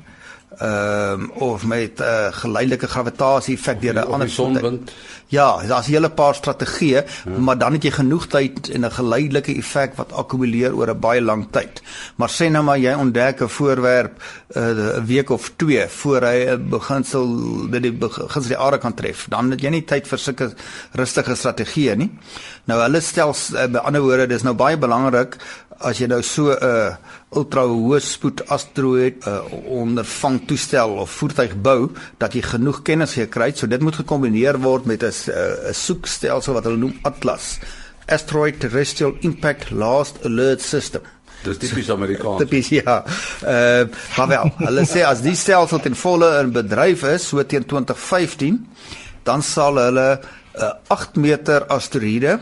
ehm 0.57 1.21
um, 1.21 1.31
of 1.31 1.65
met 1.65 1.99
'n 1.99 2.03
uh, 2.03 2.27
geleidelike 2.31 2.87
gravitasie 2.87 3.55
effek 3.57 3.81
deur 3.81 3.93
'n 3.93 4.11
ander 4.11 4.29
sonwind. 4.29 4.91
Ja, 5.27 5.65
daar's 5.67 5.87
'n 5.87 5.91
hele 5.91 6.09
paar 6.09 6.35
strategieë, 6.35 7.03
ja. 7.25 7.37
maar 7.39 7.57
dan 7.57 7.73
het 7.73 7.83
jy 7.83 7.91
genoeg 7.91 8.27
tyd 8.27 8.69
en 8.69 8.85
'n 8.85 8.91
geleidelike 8.91 9.55
effek 9.55 9.95
wat 9.95 10.11
akkumuleer 10.11 10.75
oor 10.75 10.89
'n 10.89 10.99
baie 10.99 11.21
lang 11.21 11.47
tyd. 11.51 11.81
Maar 12.15 12.29
sê 12.29 12.51
nou 12.51 12.63
maar 12.63 12.77
jy 12.77 12.93
ontdek 12.93 13.41
'n 13.41 13.49
voorwerp 13.49 14.21
eh, 14.47 14.63
'n 14.63 14.77
uh, 14.77 15.03
week 15.05 15.29
of 15.29 15.51
2 15.55 15.87
voor 15.87 16.21
hy 16.21 16.45
'n 16.49 16.69
beginsel 16.69 17.27
dit 17.69 17.81
die 17.81 17.93
beginsel 17.93 18.47
die 18.47 18.57
aarde 18.57 18.77
kan 18.77 18.93
tref, 18.93 19.25
dan 19.29 19.51
het 19.51 19.61
jy 19.61 19.69
nie 19.69 19.85
tyd 19.85 20.07
vir 20.07 20.17
sulke 20.19 20.53
rustige 20.91 21.35
strategieë 21.35 21.95
nie. 21.95 22.11
Nou 22.63 22.81
hulle 22.81 23.01
stel 23.01 23.35
uh, 23.53 23.65
by 23.65 23.77
ander 23.77 24.01
woorde, 24.01 24.27
dis 24.27 24.43
nou 24.43 24.53
baie 24.53 24.77
belangrik 24.77 25.37
as 25.83 25.99
jy 25.99 26.07
nou 26.07 26.21
so 26.23 26.51
'n 26.51 26.57
uh, 26.63 26.95
ultra 27.35 27.65
hoë 27.67 27.99
spoed 27.99 28.43
asteroïde 28.47 29.23
uh, 29.27 29.41
ondervang 29.81 30.41
toestel 30.47 30.97
of 31.03 31.11
voertuig 31.11 31.55
bou 31.55 31.91
dat 32.17 32.33
jy 32.33 32.41
genoeg 32.41 32.83
kennis 32.83 33.13
gekry 33.13 33.51
het 33.51 33.57
so 33.57 33.67
dit 33.67 33.81
moet 33.81 33.95
gekombineer 33.95 34.59
word 34.59 34.85
met 34.85 35.03
'n 35.03 35.11
uh, 35.31 35.69
'n 35.69 35.73
soekstelsel 35.73 36.53
wat 36.53 36.63
hulle 36.63 36.77
noem 36.77 36.95
Atlas 37.03 37.59
Asteroid 38.07 38.59
Terrestrial 38.59 39.15
Impact 39.21 39.71
Last 39.71 40.25
Alert 40.25 40.61
System 40.61 41.01
Dis 41.43 41.57
tipies 41.59 41.89
Amerikaans. 41.91 42.39
Tipies 42.39 42.69
ja. 42.69 43.03
Uh 43.43 43.83
maar 44.17 44.27
wel, 44.27 44.51
hulle 44.63 44.85
sê 44.87 45.03
as 45.03 45.21
die 45.25 45.35
stelsel 45.35 45.81
ten 45.83 45.95
volle 45.95 46.29
in 46.39 46.53
bedryf 46.55 47.03
is 47.09 47.27
so 47.27 47.43
teen 47.43 47.65
2015, 47.67 48.61
dan 49.27 49.43
sal 49.43 49.79
hulle 49.81 50.07
'n 50.19 50.63
uh, 50.63 50.71
8 50.87 51.19
meter 51.19 51.65
asteroïde 51.67 52.39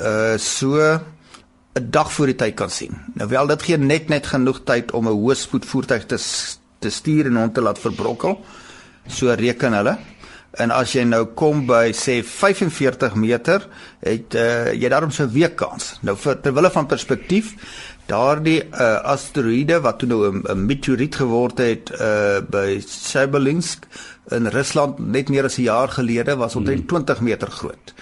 uh 0.00 0.36
so 0.38 0.80
'n 1.74 1.90
dag 1.90 2.12
voor 2.12 2.26
die 2.26 2.34
tyd 2.34 2.54
kan 2.54 2.70
sien. 2.70 2.94
Nou 3.14 3.28
wel 3.28 3.46
dit 3.46 3.62
gee 3.62 3.76
net 3.76 4.08
net 4.08 4.26
genoeg 4.26 4.60
tyd 4.64 4.92
om 4.92 5.08
'n 5.08 5.12
hoë 5.12 5.34
spoed 5.34 5.64
voertuig 5.64 6.06
te 6.06 6.18
te 6.78 6.90
stuur 6.90 7.26
en 7.26 7.36
hom 7.36 7.52
te 7.52 7.60
laat 7.60 7.78
verbrokkel. 7.78 8.40
So 9.06 9.32
reken 9.34 9.72
hulle. 9.72 9.98
En 10.50 10.70
as 10.70 10.92
jy 10.92 11.04
nou 11.04 11.24
kom 11.36 11.66
by 11.66 11.92
sê 11.92 12.22
45 12.24 13.14
meter, 13.14 13.66
het 14.00 14.34
uh, 14.34 14.72
jy 14.72 14.88
daarom 14.88 15.10
so 15.10 15.24
'n 15.24 15.32
week 15.32 15.56
kans. 15.56 15.98
Nou 16.02 16.16
vir 16.16 16.40
terwille 16.40 16.70
van 16.70 16.86
perspektief, 16.86 17.54
daardie 18.06 18.62
uh, 18.64 19.02
asteroïde 19.04 19.80
wat 19.80 19.98
toe 19.98 20.08
nou 20.08 20.20
'n 20.32 20.66
meteoriet 20.66 21.14
geword 21.14 21.58
het 21.58 21.90
uh, 22.00 22.40
by 22.40 22.80
Chelyabinsk 22.80 23.86
in 24.30 24.46
Rusland 24.46 24.98
net 24.98 25.28
meer 25.28 25.44
as 25.44 25.58
'n 25.58 25.62
jaar 25.62 25.88
gelede 25.88 26.36
was 26.36 26.56
omtrent 26.56 26.78
hmm. 26.78 27.04
20 27.04 27.20
meter 27.20 27.50
groot. 27.50 27.94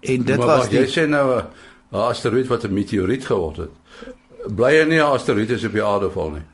En 0.00 0.22
dit 0.22 0.36
maar, 0.36 0.46
was 0.46 0.68
die, 0.68 0.80
jy 0.80 0.86
sê 0.90 1.08
nou 1.08 1.38
'n 1.38 1.46
asteroïde 1.92 2.48
wat 2.48 2.64
'n 2.64 2.72
meteoriet 2.72 3.24
geword 3.26 3.56
het. 3.56 3.70
Bly 4.46 4.78
hy 4.78 4.84
nie 4.84 4.98
'n 4.98 5.12
asteroïde 5.12 5.54
is 5.54 5.64
op 5.64 5.72
die 5.72 5.84
aarde 5.84 6.10
val 6.10 6.30
nie. 6.30 6.46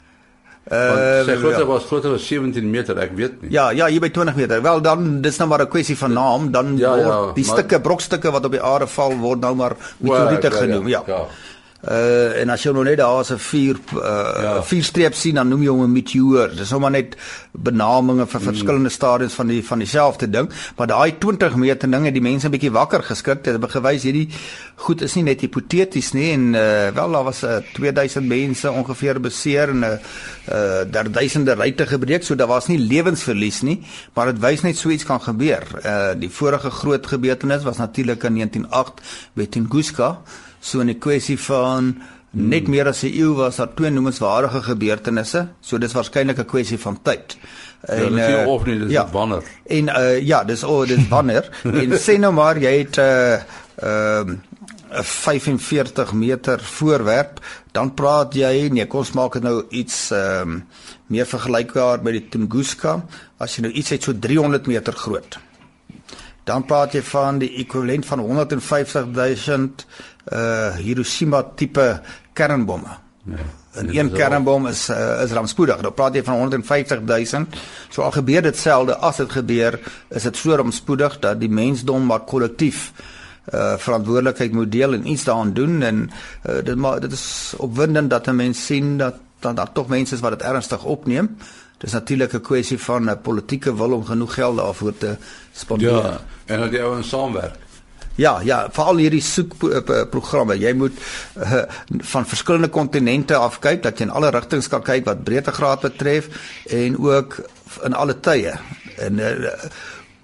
Uh, 0.69 1.25
sy 1.25 1.39
grootte 1.41 1.63
ja. 1.63 1.67
was 1.67 1.85
groter 1.89 2.13
as 2.13 2.27
17 2.29 2.71
meter, 2.71 2.99
ek 3.01 3.15
weet 3.17 3.39
nie. 3.41 3.51
Ja, 3.55 3.71
ja, 3.73 3.87
hier 3.89 4.03
by 4.05 4.11
20 4.13 4.37
meter. 4.37 4.61
Wel 4.63 4.83
dan 4.85 5.21
dis 5.25 5.39
nou 5.41 5.49
maar 5.49 5.63
'n 5.65 5.69
kwessie 5.69 5.97
van 5.97 6.13
naam, 6.13 6.51
dan 6.53 6.77
ja, 6.77 6.91
word 6.91 7.07
ja, 7.07 7.33
die 7.33 7.45
maar, 7.47 7.57
stukke 7.57 7.81
brokstukke 7.81 8.31
wat 8.31 8.45
op 8.45 8.53
die 8.53 8.61
aarde 8.61 8.87
val 8.87 9.17
word 9.17 9.41
nou 9.41 9.55
maar 9.55 9.77
meteoriete 9.99 10.49
well, 10.49 10.59
genoem, 10.59 10.89
ja. 10.89 11.03
ja. 11.07 11.27
Uh 11.79 12.41
en 12.41 12.51
as 12.51 12.65
jy 12.67 12.73
nou 12.75 12.83
net 12.83 12.99
daar 12.99 13.23
'n 13.23 13.39
vier 13.39 13.77
uh 13.95 14.43
ja. 14.43 14.63
vier 14.63 14.83
streep 14.83 15.15
sien 15.15 15.35
dan 15.35 15.49
noem 15.49 15.63
jy 15.63 15.69
hom 15.69 15.85
'n 15.85 15.93
meteoor. 15.93 16.51
Dis 16.57 16.69
sommer 16.69 16.91
net 16.91 17.15
benamings 17.53 18.31
vir 18.31 18.41
mm. 18.41 18.47
verskillende 18.47 18.89
stadiums 18.91 19.35
van 19.35 19.47
die 19.47 19.63
van 19.63 19.79
dieselfde 19.79 20.31
ding, 20.31 20.51
maar 20.77 20.87
daai 20.87 21.19
20 21.19 21.55
meter 21.55 21.91
ding 21.91 22.05
het 22.05 22.15
die 22.15 22.23
mense 22.23 22.49
'n 22.49 22.51
bietjie 22.51 22.73
wakker 22.73 23.03
geskrik. 23.03 23.45
Dit 23.45 23.63
het 23.63 23.71
gewys 23.71 24.03
hierdie 24.03 24.29
goed 24.75 25.03
is 25.03 25.15
nie 25.15 25.23
net 25.23 25.41
hipoteties 25.41 26.13
nie 26.13 26.33
en 26.33 26.55
uh 26.55 26.91
wel 26.91 27.13
daar 27.13 27.25
was 27.25 27.45
uh, 27.45 27.59
2000 27.75 28.27
mense 28.27 28.71
ongeveer 28.71 29.21
beseer 29.21 29.69
en 29.69 29.79
'n 29.79 29.85
uh, 29.85 29.99
uh 30.51 30.85
daar 30.91 31.11
duisende 31.11 31.55
ruitte 31.55 31.87
gebreek, 31.87 32.25
so 32.25 32.35
daar 32.35 32.49
was 32.49 32.67
nie 32.67 32.79
lewensverlies 32.79 33.63
nie, 33.63 33.83
maar 34.15 34.27
dit 34.33 34.41
wys 34.41 34.63
net 34.63 34.77
so 34.77 34.89
iets 34.89 35.05
kan 35.05 35.21
gebeur. 35.21 35.63
Uh 35.85 36.19
die 36.19 36.31
vorige 36.31 36.71
groot 36.71 37.07
gebeurtenis 37.07 37.63
was 37.63 37.77
natuurlik 37.77 38.25
in 38.25 38.35
1908 38.35 39.01
by 39.35 39.47
Tunguska 39.47 40.19
So 40.61 40.81
'n 40.81 40.99
kwessie 40.99 41.39
van 41.39 41.97
net 42.31 42.69
meer 42.69 42.89
as 42.89 43.03
'n 43.03 43.13
eeu 43.13 43.35
was 43.35 43.57
daar 43.57 43.75
twee 43.75 43.91
noemenswaardige 43.91 44.63
gebeurtenisse. 44.63 45.49
So 45.61 45.79
dis 45.79 45.93
waarskynlik 45.93 46.39
'n 46.39 46.45
kwessie 46.45 46.79
van 46.79 46.99
tyd. 47.03 47.37
Ja, 47.87 47.95
en 47.95 48.15
ja, 48.15 48.43
uh, 48.43 48.49
of 48.49 48.65
nie, 48.65 48.79
dis 48.79 48.91
ja, 48.91 49.09
wanneer. 49.11 49.43
En 49.67 49.87
uh, 49.89 50.21
ja, 50.21 50.45
dis 50.45 50.65
o, 50.65 50.81
oh, 50.81 50.87
dis 50.87 51.09
wanneer. 51.09 51.49
en 51.83 51.91
sê 51.99 52.19
nou 52.19 52.33
maar 52.33 52.59
jy 52.59 52.79
het 52.79 52.97
'n 52.97 53.01
uh, 53.01 53.39
uh, 53.83 54.25
'n 54.91 55.05
45 55.05 56.13
meter 56.13 56.61
voorwerp, 56.61 57.41
dan 57.73 57.95
praat 57.95 58.35
jy 58.35 58.69
nee, 58.73 58.87
kom 58.87 58.99
ons 58.99 59.13
maak 59.13 59.33
dit 59.33 59.43
nou 59.43 59.65
iets 59.69 60.11
ehm 60.11 60.51
um, 60.51 60.65
meer 61.07 61.27
vergelykbaar 61.27 62.03
met 62.03 62.13
die 62.13 62.29
Tunguska, 62.29 63.05
as 63.39 63.57
jy 63.57 63.63
nou 63.63 63.73
iets 63.73 63.91
het 63.91 64.03
so 64.03 64.13
300 64.13 64.67
meter 64.67 64.93
groot. 64.93 65.39
Dan 66.45 66.65
praat 66.65 66.93
jy 66.93 67.03
van 67.03 67.39
die 67.39 67.51
ekwivalent 67.61 68.07
van 68.07 68.19
150 68.19 69.07
000 69.15 69.69
uh 70.33 70.77
Hiroshima 70.77 71.43
tipe 71.55 72.01
kernbomme. 72.33 72.97
Ja. 73.25 73.37
En 73.73 73.97
een 73.97 74.13
kernbom 74.13 74.67
is 74.67 74.89
uh, 74.89 75.23
is 75.23 75.31
rampspoedig. 75.31 75.81
Nou 75.81 75.93
praat 75.93 76.15
jy 76.15 76.23
van 76.25 76.39
150 76.39 77.01
000. 77.05 77.45
So 77.89 78.03
al 78.03 78.11
gebeur 78.11 78.43
dit 78.43 78.57
selde 78.57 78.97
as 78.97 79.17
dit 79.17 79.31
gebeur, 79.33 79.79
is 80.09 80.23
dit 80.23 80.37
so 80.37 80.57
rampspoedig 80.57 81.19
dat 81.19 81.41
die 81.41 81.51
mensdom 81.51 82.07
maar 82.07 82.27
kollektief 82.27 82.93
uh 83.55 83.77
verantwoordelikheid 83.81 84.53
moet 84.53 84.73
deel 84.73 84.93
en 84.93 85.07
iets 85.09 85.25
daaraan 85.25 85.53
doen 85.57 85.83
en 85.83 86.11
uh, 86.11 86.59
dit 86.65 86.77
maar 86.77 87.01
dit 87.01 87.13
is 87.13 87.55
opwindend 87.57 88.11
dat 88.11 88.27
'n 88.27 88.37
mens 88.37 88.65
sien 88.67 88.99
dat 88.99 89.15
dan 89.39 89.55
daar 89.55 89.73
tog 89.73 89.87
mense 89.87 90.15
is 90.15 90.21
wat 90.21 90.31
dit 90.31 90.43
ernstig 90.43 90.85
opneem. 90.85 91.37
Dis 91.79 91.93
natuurlik 91.93 92.33
'n 92.33 92.41
kwessie 92.41 92.79
van 92.79 93.11
'n 93.11 93.21
politieke 93.21 93.77
wil 93.77 93.93
om 93.93 94.05
genoeg 94.05 94.35
geld 94.35 94.57
daarvoor 94.57 94.99
te 94.99 95.17
spandeer. 95.53 95.91
Ja, 95.91 96.21
en 96.45 96.61
dat 96.61 96.71
die 96.71 96.83
ouens 96.83 97.09
saamwerk. 97.09 97.57
Ja, 98.19 98.41
ja, 98.43 98.65
veral 98.75 98.99
hierdie 98.99 99.23
soekprogramme. 99.23 100.57
Jy 100.59 100.73
moet 100.75 100.97
uh, 101.39 101.61
van 102.11 102.27
verskillende 102.27 102.71
kontinente 102.75 103.37
af 103.39 103.61
kyk 103.63 103.85
dat 103.85 104.01
jy 104.01 104.09
in 104.09 104.15
alle 104.15 104.33
rigtings 104.35 104.67
kan 104.73 104.83
kyk 104.83 105.07
wat 105.07 105.23
breedtegraad 105.27 105.85
betref 105.87 106.27
en 106.75 106.99
ook 106.99 107.39
in 107.87 107.95
alle 107.95 108.17
tye. 108.19 108.57
En 108.99 109.23
uh, 109.23 109.53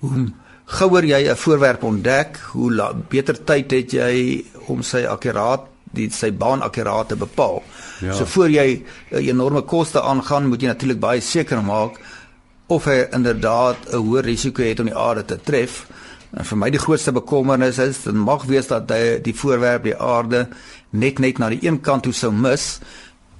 hoe 0.02 0.24
gouer 0.74 1.06
jy 1.06 1.22
'n 1.30 1.36
voorwerp 1.36 1.86
ontdek, 1.86 2.40
hoe 2.56 2.90
beter 3.08 3.38
tyd 3.44 3.70
het 3.70 3.92
jy 3.92 4.44
om 4.66 4.82
sy 4.82 5.04
akkuraat 5.06 5.70
die 5.94 6.10
sy 6.10 6.32
baan 6.32 6.62
akkuraat 6.66 7.08
te 7.08 7.16
bepaal. 7.16 7.62
Ja. 8.00 8.12
So 8.12 8.26
voor 8.26 8.50
jy 8.50 8.82
'n 8.82 8.82
uh, 9.14 9.26
enorme 9.26 9.62
koste 9.62 10.02
aangaan, 10.02 10.48
moet 10.48 10.60
jy 10.60 10.66
natuurlik 10.66 11.00
baie 11.00 11.20
seker 11.20 11.62
maak 11.62 12.00
of 12.66 12.84
hy 12.84 13.06
inderdaad 13.12 13.76
'n 13.92 14.02
hoë 14.02 14.20
risiko 14.20 14.62
het 14.62 14.80
om 14.80 14.86
die 14.86 14.96
aarde 14.96 15.24
te 15.24 15.38
tref. 15.38 15.86
En 16.34 16.46
vir 16.48 16.58
my 16.58 16.70
die 16.74 16.82
grootste 16.82 17.14
bekommernis 17.14 17.78
is 17.82 18.02
dit 18.06 18.16
mag 18.18 18.46
wees 18.50 18.66
dat 18.70 18.88
die, 18.90 19.18
die 19.22 19.34
voorwerp 19.36 19.86
die 19.86 19.96
aarde 19.96 20.48
net 20.90 21.20
net 21.22 21.38
na 21.38 21.50
die 21.52 21.62
een 21.62 21.80
kant 21.84 22.06
toe 22.06 22.14
sou 22.14 22.32
mis 22.34 22.78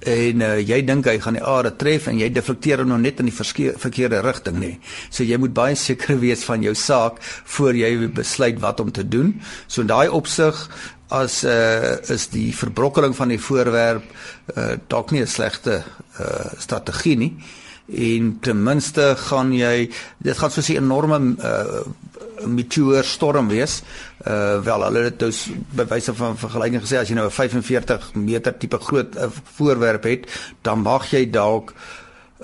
en 0.05 0.43
uh, 0.45 0.51
jy 0.61 0.81
dink 0.85 1.07
hy 1.09 1.15
gaan 1.23 1.37
die 1.39 1.43
aarde 1.43 1.71
tref 1.81 2.07
en 2.11 2.19
jy 2.19 2.29
deflekteer 2.31 2.83
hom 2.83 2.91
nou 2.93 2.99
net 3.01 3.19
in 3.23 3.29
die 3.31 3.35
verkeerde 3.35 4.21
rigting 4.21 4.59
nê. 4.61 4.71
So 5.09 5.25
jy 5.25 5.39
moet 5.41 5.55
baie 5.55 5.75
seker 5.79 6.19
wees 6.25 6.45
van 6.47 6.63
jou 6.63 6.75
saak 6.77 7.19
voor 7.57 7.79
jy 7.79 7.91
besluit 8.13 8.61
wat 8.63 8.83
om 8.83 8.93
te 8.93 9.07
doen. 9.07 9.33
So 9.67 9.83
in 9.83 9.91
daai 9.91 10.07
opsig 10.13 10.59
as 11.15 11.41
uh, 11.45 11.97
is 12.11 12.29
die 12.33 12.49
verbrokkeling 12.55 13.15
van 13.17 13.33
die 13.33 13.41
voorwerp 13.41 14.05
uh, 14.55 14.73
dalk 14.89 15.11
nie 15.11 15.21
'n 15.21 15.29
slegte 15.29 15.83
uh, 15.83 16.53
strategie 16.57 17.17
nie 17.17 17.33
en 17.85 18.37
ten 18.41 18.63
minste 18.63 19.13
gaan 19.17 19.53
jy 19.53 19.89
dit 20.17 20.37
gaan 20.37 20.51
soos 20.51 20.69
'n 20.69 20.81
enorme 20.81 21.35
uh, 21.37 21.85
meteoor 22.45 23.03
storm 23.03 23.47
wees. 23.47 23.81
Uh 24.27 24.61
wel 24.61 24.83
hulle 24.83 25.03
het 25.09 25.19
dus 25.19 25.47
by 25.75 25.85
wyse 25.85 26.13
van 26.13 26.37
vergelyking 26.37 26.81
gesê 26.81 26.97
as 26.97 27.09
jy 27.09 27.15
nou 27.15 27.27
'n 27.27 27.31
45 27.31 28.13
meter 28.13 28.57
tipe 28.57 28.77
groot 28.77 29.15
uh, 29.15 29.29
voorwerp 29.57 30.03
het, 30.03 30.27
dan 30.61 30.79
mag 30.79 31.11
jy 31.11 31.29
dalk 31.29 31.73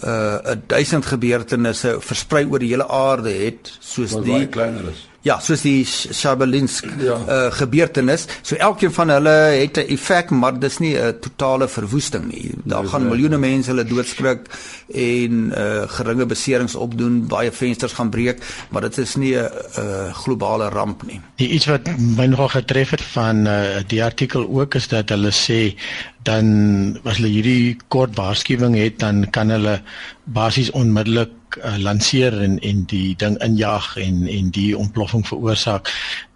uh 0.04 0.38
'n 0.44 0.64
duisend 0.68 1.06
gebeurtenisse 1.06 1.98
versprei 2.00 2.46
oor 2.46 2.60
die 2.60 2.70
hele 2.70 2.88
aarde 2.88 3.30
het 3.30 3.78
soos 3.80 4.12
Wat 4.12 4.24
die 4.24 4.48
kleiner 4.48 4.90
is. 4.90 5.11
Ja, 5.22 5.36
soos 5.38 5.62
die 5.62 5.84
Shabelinsk 5.86 6.88
ja. 6.98 7.16
uh, 7.22 7.40
gebeurtenis. 7.54 8.26
So 8.42 8.58
elkeen 8.58 8.94
van 8.96 9.12
hulle 9.14 9.36
het 9.54 9.78
'n 9.78 9.94
effek, 9.94 10.32
maar 10.32 10.60
dis 10.60 10.80
nie 10.80 10.98
'n 10.98 11.20
totale 11.20 11.68
verwoesting 11.68 12.26
nie. 12.32 12.52
Daar 12.64 12.86
gaan 12.86 13.08
miljoene 13.08 13.38
mense 13.38 13.70
hulle 13.70 13.84
doodskrik 13.84 14.50
en 14.94 15.54
uh, 15.58 15.84
geringe 15.88 16.26
beserings 16.26 16.76
opdoen, 16.76 17.28
baie 17.28 17.52
vensters 17.52 17.94
gaan 17.94 18.10
breek, 18.10 18.42
maar 18.70 18.82
dit 18.82 18.98
is 18.98 19.16
nie 19.16 19.36
'n 19.36 19.50
uh, 19.80 20.14
globale 20.14 20.70
ramp 20.70 21.04
nie. 21.06 21.22
Die 21.36 21.50
iets 21.50 21.66
wat 21.66 21.90
my 21.98 22.26
nogal 22.26 22.50
getref 22.50 22.90
het 22.90 23.02
van 23.02 23.46
uh, 23.48 23.78
die 23.88 24.04
artikel 24.04 24.48
ook 24.50 24.76
is 24.76 24.88
dat 24.88 25.10
hulle 25.10 25.32
sê 25.32 25.78
dan 26.24 27.00
as 27.04 27.18
hulle 27.18 27.30
hierdie 27.30 27.78
kort 27.88 28.16
waarskuwing 28.16 28.76
het, 28.78 29.00
dan 29.00 29.30
kan 29.30 29.50
hulle 29.50 29.82
basies 30.26 30.72
onmiddellik 30.72 31.32
uh, 31.58 31.78
lanseer 31.78 32.36
en 32.42 32.60
en 32.60 32.84
die 32.88 33.16
ding 33.18 33.38
injag 33.44 33.96
en 33.98 34.28
en 34.28 34.50
die 34.54 34.78
ontploffing 34.78 35.26
veroorsaak. 35.28 35.90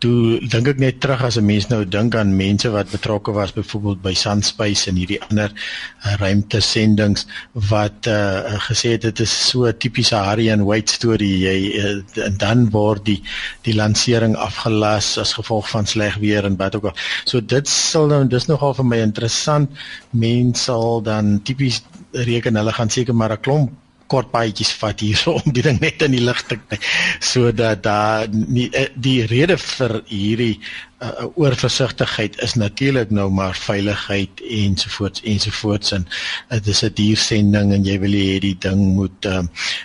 Toe 0.03 0.39
dink 0.51 0.67
ek 0.67 0.81
net 0.81 0.99
terug 0.99 1.23
as 1.23 1.37
'n 1.37 1.45
mens 1.45 1.67
nou 1.69 1.85
dink 1.85 2.15
aan 2.15 2.35
mense 2.35 2.69
wat 2.69 2.91
betrokke 2.91 3.31
was 3.31 3.53
byvoorbeeld 3.53 4.01
by 4.01 4.13
Sunspace 4.13 4.89
en 4.89 4.95
hierdie 4.95 5.21
ander 5.29 5.51
uh, 5.51 6.15
ruimtesendings 6.19 7.25
wat 7.53 8.07
uh, 8.07 8.59
gesê 8.67 8.95
het 8.97 9.01
dit 9.01 9.19
is 9.19 9.31
so 9.49 9.65
'n 9.65 9.77
tipiese 9.77 10.15
Harry 10.15 10.49
and 10.51 10.65
White 10.65 10.91
storie 10.91 11.39
jy 11.39 11.57
uh, 11.79 12.25
en 12.25 12.37
dan 12.37 12.69
word 12.69 13.05
die 13.05 13.21
die 13.63 13.75
lansering 13.75 14.35
afgelas 14.35 15.17
as 15.17 15.33
gevolg 15.33 15.69
van 15.69 15.85
sleg 15.85 16.17
weer 16.17 16.45
en 16.45 16.57
wat 16.57 16.75
ook 16.75 16.85
al. 16.91 16.97
So 17.25 17.39
dit 17.41 17.67
sal 17.67 18.07
nou 18.07 18.27
dis 18.27 18.47
nogal 18.47 18.73
vir 18.73 18.85
my 18.85 18.97
interessant. 18.97 19.69
Mense 20.11 20.63
sal 20.65 21.01
dan 21.01 21.41
tipies 21.43 21.83
reken 22.29 22.55
hulle 22.55 22.73
gaan 22.73 22.89
seker 22.89 23.15
maar 23.15 23.33
'n 23.35 23.41
klomp 23.41 23.71
kort 24.07 24.31
paadjies 24.31 24.71
vat 24.81 24.99
hierso 25.01 25.35
om 25.39 25.53
die 25.53 25.63
ding 25.65 25.79
net 25.81 26.03
in 26.05 26.13
die 26.15 26.23
lig 26.23 26.41
te 26.49 26.57
kry 26.61 26.79
sodat 27.19 27.83
daar 27.83 28.27
nie 28.29 28.69
eh, 28.71 28.89
die 28.95 29.25
rede 29.25 29.57
vir 29.57 30.01
hierdie 30.11 30.59
uh, 30.99 31.25
oorversigtigheid 31.35 32.41
is 32.41 32.53
natuurlik 32.53 33.09
nou 33.09 33.29
maar 33.31 33.55
veiligheid 33.55 34.41
ensovoorts 34.49 35.21
ensovoorts. 35.21 35.91
En 35.91 36.07
dit 36.49 36.67
is 36.67 36.83
'n 36.83 36.91
diersending 36.93 37.73
en 37.73 37.83
jy 37.83 37.99
wil 37.99 38.11
hê 38.11 38.39
die 38.39 38.57
ding 38.59 38.93
moet 38.95 39.25
uh, 39.25 39.43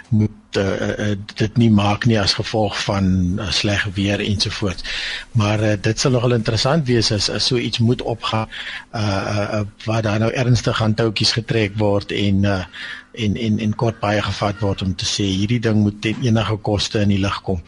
moet 0.08 0.30
uh, 0.56 1.10
uh, 1.10 1.16
dit 1.34 1.56
nie 1.56 1.70
maak 1.70 2.06
nie 2.06 2.20
as 2.20 2.34
gevolg 2.34 2.82
van 2.84 3.38
uh, 3.38 3.50
sleg 3.50 3.84
weer 3.94 4.20
ensovoorts. 4.20 4.82
Maar 5.32 5.60
uh, 5.62 5.72
dit 5.80 5.98
sal 5.98 6.10
nogal 6.10 6.32
interessant 6.32 6.86
wees 6.86 7.12
as, 7.12 7.30
as 7.30 7.46
so 7.46 7.56
iets 7.56 7.78
moet 7.78 8.02
opgaan 8.02 8.48
uh, 8.94 9.00
uh, 9.00 9.60
waar 9.84 10.02
daar 10.02 10.18
nou 10.18 10.32
ernstig 10.32 10.82
aan 10.82 10.94
touwtjies 10.94 11.32
getrek 11.32 11.78
word 11.78 12.12
en 12.12 12.44
uh, 12.44 12.64
en 13.12 13.36
en 13.36 13.58
en 13.58 13.74
kort 13.74 13.98
baie 14.00 14.22
gevat 14.22 14.60
word 14.60 14.82
om 14.82 14.94
te 14.94 15.06
sê 15.06 15.24
hierdie 15.26 15.60
ding 15.60 15.82
moet 15.82 16.02
ten 16.02 16.22
enige 16.22 16.56
koste 16.56 17.00
in 17.00 17.08
die 17.08 17.18
lig 17.18 17.40
kom 17.42 17.58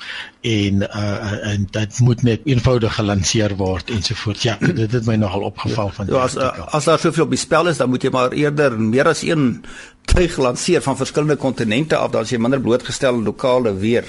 en 0.42 0.82
uh 0.82 1.46
en 1.52 1.66
dit 1.70 1.98
moet 2.00 2.22
net 2.22 2.40
eenvoudig 2.44 2.94
gelanseer 2.94 3.54
word 3.56 3.90
ensovoorts. 3.90 4.42
Ja, 4.42 4.56
dit 4.60 4.92
het 4.92 5.06
my 5.06 5.14
nogal 5.14 5.46
opgeval 5.46 5.92
van. 5.94 6.06
Ja, 6.10 6.24
as 6.26 6.34
uh, 6.36 6.50
as 6.74 6.88
daar 6.90 6.98
soveel 6.98 7.24
op 7.24 7.30
die 7.30 7.38
spel 7.38 7.70
is, 7.70 7.78
dan 7.78 7.88
moet 7.88 8.02
jy 8.02 8.10
maar 8.10 8.34
eerder 8.34 8.74
meer 8.80 9.06
as 9.06 9.22
een 9.22 9.62
tuig 10.10 10.36
lanseer 10.42 10.82
van 10.82 10.98
verskillende 10.98 11.36
kontinente 11.38 11.96
af, 11.96 12.10
dan 12.10 12.26
as 12.26 12.34
jy 12.34 12.40
minder 12.42 12.60
blootgestel 12.60 13.14
aan 13.14 13.22
lokale 13.22 13.74
weer. 13.78 14.08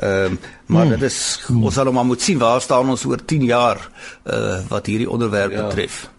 Ehm 0.00 0.36
uh, 0.36 0.52
maar 0.66 0.86
hmm. 0.86 0.94
dit 0.98 1.02
is 1.08 1.40
hmm. 1.46 1.64
ons 1.64 1.74
sal 1.74 1.92
maar 1.92 2.04
moet 2.04 2.22
sien 2.22 2.38
waar 2.38 2.60
staan 2.60 2.88
ons 2.88 3.04
oor 3.04 3.24
10 3.24 3.44
jaar 3.44 3.80
uh 4.24 4.60
wat 4.68 4.86
hierdie 4.86 5.10
onderwerp 5.10 5.52
ja. 5.52 5.66
betref. 5.66 6.10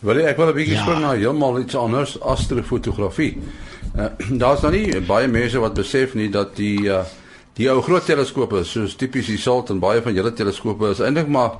Wil 0.00 0.24
ek 0.24 0.36
wil 0.36 0.48
'n 0.48 0.54
bietjie 0.54 0.76
ja. 0.76 0.82
spring 0.82 1.00
na 1.00 1.12
heeltemal 1.12 1.60
iets 1.60 1.76
anders 1.76 2.20
astrofotografie. 2.20 3.36
Uh, 3.98 4.04
Daar's 4.30 4.60
nou 4.60 4.70
nie 4.70 5.00
baie 5.00 5.26
mense 5.26 5.58
wat 5.58 5.74
besef 5.74 6.12
nie 6.14 6.28
dat 6.30 6.52
die 6.56 6.86
uh, 6.86 7.00
die 7.58 7.66
ou 7.66 7.80
groot 7.82 8.04
teleskope 8.06 8.62
soos 8.66 8.94
tipies 8.98 9.26
die 9.26 9.38
SALT 9.40 9.72
en 9.74 9.80
baie 9.82 10.02
van 10.02 10.14
julle 10.14 10.30
teleskope 10.30 10.92
is 10.92 11.00
eintlik 11.02 11.30
maar 11.34 11.58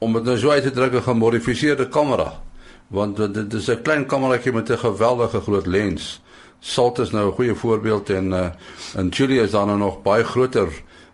om 0.00 0.14
dit 0.16 0.24
nou 0.24 0.36
so 0.40 0.54
uit 0.54 0.64
te 0.64 0.72
druk 0.72 0.94
'n 0.94 1.02
gemodifiseerde 1.02 1.88
kamera. 1.88 2.40
Want 2.88 3.16
dit 3.34 3.54
is 3.54 3.68
'n 3.68 3.82
klein 3.82 4.06
kameraatjie 4.06 4.52
met 4.52 4.70
'n 4.70 4.78
geweldige 4.78 5.40
groot 5.40 5.66
lens. 5.66 6.20
SALT 6.60 6.98
is 6.98 7.10
nou 7.10 7.28
'n 7.28 7.34
goeie 7.34 7.54
voorbeeld 7.54 8.10
en 8.10 8.32
uh, 8.32 8.50
in 8.96 9.12
Chile 9.12 9.42
is 9.42 9.50
daar 9.50 9.66
nou 9.66 9.78
nog 9.78 10.02
baie 10.02 10.24
groter 10.24 10.68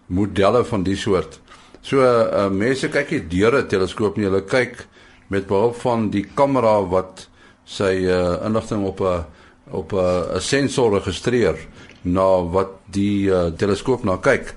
modelle 0.07 0.65
van 0.65 0.83
die 0.83 0.97
soort. 0.97 1.41
So 1.81 2.01
uh, 2.01 2.49
mense 2.49 2.89
kyk 2.89 3.11
nie 3.11 3.29
deur 3.29 3.59
'n 3.59 3.67
teleskoop 3.67 4.17
nie, 4.17 4.25
hulle 4.27 4.45
kyk 4.45 4.87
met 5.29 5.47
behulp 5.47 5.77
van 5.77 6.11
die 6.11 6.27
kamera 6.35 6.87
wat 6.89 7.29
sy 7.65 8.07
uh, 8.07 8.45
inligting 8.45 8.85
op 8.85 9.01
'n 9.01 9.25
op 9.71 9.93
'n 9.93 9.97
uh, 9.97 10.39
sensor 10.39 10.93
registreer 10.93 11.57
na 12.05 12.29
wat 12.53 12.77
die 12.93 13.31
uh, 13.31 13.49
teleskoop 13.57 14.05
na 14.05 14.17
kyk. 14.23 14.55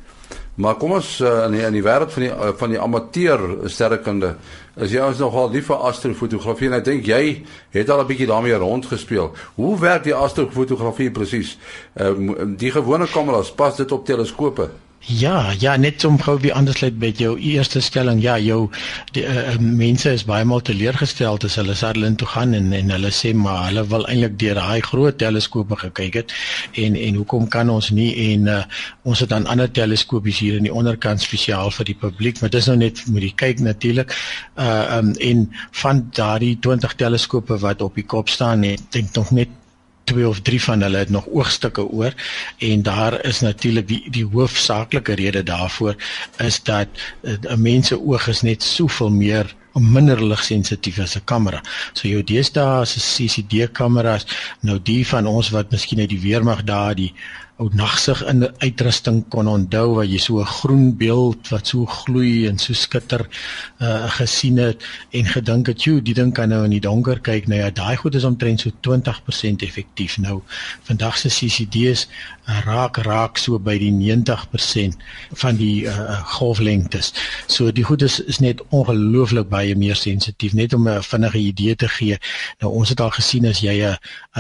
Maar 0.58 0.78
kom 0.82 0.96
ons 0.98 1.20
uh, 1.22 1.46
in 1.46 1.54
die, 1.54 1.62
in 1.68 1.76
die 1.78 1.84
wêreld 1.86 2.14
van 2.14 2.24
die 2.24 2.32
uh, 2.32 2.54
van 2.58 2.72
die 2.74 2.80
amateur 2.82 3.44
sterrekunde 3.70 4.34
is 4.82 4.94
jy 4.94 5.04
ons 5.06 5.22
nogal 5.22 5.52
lief 5.54 5.70
vir 5.70 5.84
astrofotografie 5.90 6.70
en 6.70 6.78
ek 6.80 6.88
dink 6.88 7.06
jy 7.10 7.22
het 7.74 7.90
al 7.94 8.02
'n 8.02 8.10
bietjie 8.10 8.30
daarmee 8.30 8.58
rondgespeel. 8.58 9.32
Hoe 9.56 9.78
werk 9.80 10.04
die 10.04 10.18
astrofotografie 10.18 11.12
presies? 11.12 11.58
Uh, 11.94 12.14
die 12.58 12.72
gewone 12.72 13.08
kameras 13.08 13.52
pas 13.52 13.78
dit 13.78 13.92
op 13.92 14.06
teleskope? 14.06 14.70
Ja, 15.08 15.54
ja, 15.60 15.76
net 15.76 16.04
om 16.04 16.18
gou 16.20 16.34
weer 16.44 16.56
lyk 16.82 16.98
met 17.00 17.20
jou 17.20 17.38
eerste 17.40 17.80
stelling. 17.80 18.22
Ja, 18.22 18.38
jou 18.40 18.70
die 19.16 19.24
uh, 19.24 19.56
mense 19.58 20.12
is 20.12 20.26
baie 20.28 20.44
maal 20.44 20.60
teleurgestel 20.62 21.38
as 21.48 21.56
hulle 21.56 21.76
Sutherland 21.76 22.18
toe 22.20 22.28
gaan 22.28 22.54
en 22.54 22.74
en 22.76 22.90
hulle 22.92 23.12
sê 23.16 23.32
maar 23.34 23.70
hulle 23.70 23.86
wil 23.88 24.04
eintlik 24.12 24.36
deur 24.40 24.60
daai 24.60 24.82
groot 24.84 25.18
teleskope 25.18 25.78
gekyk 25.80 26.18
het 26.20 26.34
en 26.84 26.98
en 27.00 27.16
hoekom 27.22 27.48
kan 27.48 27.70
ons 27.72 27.88
nie 27.96 28.10
en 28.34 28.50
uh, 28.52 28.58
ons 29.08 29.20
het 29.24 29.32
dan 29.32 29.48
ander 29.48 29.72
teleskopies 29.72 30.42
hier 30.44 30.58
in 30.60 30.68
die 30.68 30.74
onderkant 30.74 31.24
spesiaal 31.24 31.72
vir 31.72 31.88
die 31.88 31.96
publiek, 32.02 32.42
maar 32.42 32.52
dis 32.52 32.68
nou 32.68 32.76
net 32.82 33.06
moet 33.08 33.30
jy 33.30 33.32
kyk 33.46 33.64
natuurlik. 33.64 34.12
Uh 34.60 34.98
um 34.98 35.14
en 35.30 35.48
van 35.84 36.04
daardie 36.20 36.58
20 36.60 37.00
teleskope 37.00 37.56
wat 37.64 37.82
op 37.82 37.96
die 37.96 38.06
kop 38.06 38.28
staan, 38.28 38.68
net 38.68 38.84
dink 38.92 39.16
nog 39.16 39.32
net 39.32 39.56
twee 40.08 40.28
of 40.28 40.42
drie 40.42 40.62
van 40.64 40.82
hulle 40.82 41.04
het 41.04 41.12
nog 41.12 41.28
oogstukke 41.28 41.84
oor 41.84 42.14
en 42.58 42.84
daar 42.84 43.20
is 43.26 43.40
natuurlik 43.44 43.88
die 43.88 44.02
die 44.10 44.26
hoofsaaklike 44.26 45.14
rede 45.20 45.44
daarvoor 45.44 45.96
is 46.44 46.64
dat 46.64 46.88
eh, 47.24 47.34
'n 47.54 47.62
mens 47.62 47.88
se 47.88 48.00
oog 48.00 48.28
is 48.28 48.42
net 48.42 48.64
soveel 48.64 49.10
meer 49.10 49.56
minder 49.80 50.26
ligsensitief 50.26 51.00
as 51.00 51.16
'n 51.16 51.24
kamera. 51.24 51.62
So 51.94 52.08
jou 52.08 52.24
deesdae 52.24 52.86
se 52.86 53.00
CCD 53.00 53.72
kameras, 53.72 54.26
nou 54.62 54.80
die 54.82 55.08
van 55.08 55.26
ons 55.28 55.50
wat 55.50 55.72
miskien 55.72 56.00
uit 56.00 56.10
die 56.10 56.20
weermag 56.22 56.64
daar 56.64 56.96
die 56.96 57.14
ou 57.58 57.70
nagsig 57.74 58.20
in 58.30 58.46
uitrusting 58.62 59.24
kon 59.34 59.48
onthou 59.50 59.96
waar 59.98 60.06
jy 60.06 60.20
so 60.22 60.40
'n 60.40 60.46
groen 60.46 60.98
beeld 60.98 61.50
wat 61.50 61.68
so 61.68 61.86
gloei 61.86 62.48
en 62.48 62.58
so 62.58 62.74
skitter 62.74 63.26
uh 63.82 64.10
gesien 64.18 64.58
het 64.58 64.84
en 65.12 65.26
gedink 65.26 65.68
het 65.68 65.82
jy 65.82 66.02
die 66.02 66.14
ding 66.14 66.34
kan 66.34 66.50
nou 66.50 66.64
in 66.66 66.72
die 66.72 66.80
donker 66.80 67.20
kyk. 67.20 67.48
Nou 67.48 67.60
ja 67.60 67.70
daai 67.70 67.96
goed 67.98 68.16
is 68.16 68.24
omtrent 68.24 68.60
so 68.60 68.70
20% 68.82 69.66
effektief. 69.66 70.18
Nou 70.18 70.42
vandag 70.84 71.18
se 71.18 71.30
CCD's 71.30 72.08
uh, 72.48 72.62
raak 72.66 72.98
raak 72.98 73.38
so 73.38 73.60
by 73.60 73.78
die 73.78 73.92
90% 73.92 74.94
van 75.34 75.56
die 75.58 75.86
uh 75.86 76.22
golflengtes. 76.38 77.14
So 77.48 77.72
die 77.72 77.84
goed 77.84 78.02
is 78.02 78.20
is 78.20 78.40
net 78.40 78.62
ongelooflik 78.70 79.50
baie 79.50 79.76
meer 79.76 79.96
sensitief. 79.96 80.54
Net 80.54 80.74
om 80.74 80.88
'n 80.88 81.02
vinnige 81.02 81.38
idee 81.38 81.76
te 81.76 81.88
gee. 81.88 82.18
Nou 82.62 82.72
ons 82.74 82.90
het 82.90 83.00
al 83.02 83.12
gesien 83.12 83.46
as 83.46 83.60
jy 83.60 83.82
'n 83.82 83.98